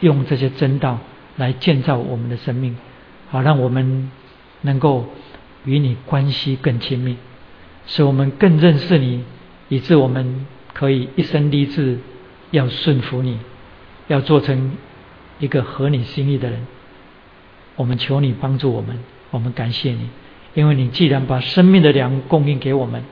[0.00, 0.98] 用这些真道。
[1.38, 2.76] 来建造我们的生命，
[3.30, 4.10] 好让我们
[4.62, 5.06] 能够
[5.64, 7.16] 与你关系更亲密，
[7.86, 9.22] 使我们更认识你，
[9.68, 12.00] 以致我们可以一生立志
[12.50, 13.38] 要顺服你，
[14.08, 14.72] 要做成
[15.38, 16.66] 一个合你心意的人。
[17.78, 18.98] 我们求你帮助我们，
[19.30, 20.10] 我们感谢你，
[20.52, 23.02] 因为你既然把生命的粮供应给我们，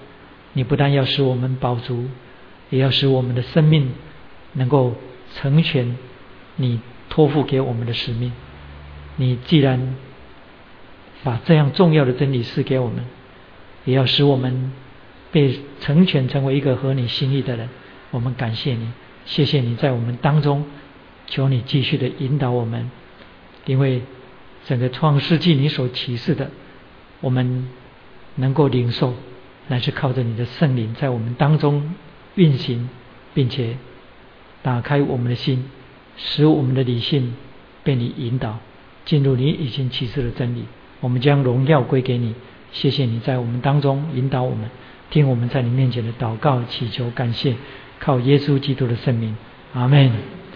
[0.53, 2.05] 你不但要使我们饱足，
[2.69, 3.93] 也要使我们的生命
[4.53, 4.95] 能够
[5.37, 5.97] 成全
[6.57, 6.81] 你。
[7.09, 8.33] 托付给我们的使命，
[9.15, 9.95] 你既然
[11.23, 13.05] 把这样重要的真理赐给我们，
[13.85, 14.73] 也要使我们
[15.31, 17.69] 被成全成为一个合你心意的人。
[18.11, 18.91] 我们感谢你，
[19.25, 20.67] 谢谢你在我们当中，
[21.27, 22.91] 求你继续的引导我们，
[23.65, 24.03] 因为
[24.67, 26.51] 整个创世纪你所启示的，
[27.21, 27.69] 我们
[28.35, 29.15] 能够领受，
[29.69, 31.95] 乃是靠着你的圣灵在我们当中
[32.35, 32.89] 运行，
[33.33, 33.77] 并且
[34.63, 35.65] 打开我们的心。
[36.19, 37.35] 使我们的理性
[37.85, 38.59] 被你引导
[39.05, 40.65] 进入你已经启示的真理，
[41.01, 42.35] 我们将荣耀归给你。
[42.73, 44.71] 谢谢你在我们当中引导我们，
[45.11, 47.55] 听我们在你面前的祷告、祈求、感谢，
[47.99, 49.37] 靠耶稣基督的圣名，
[49.75, 50.37] 阿门。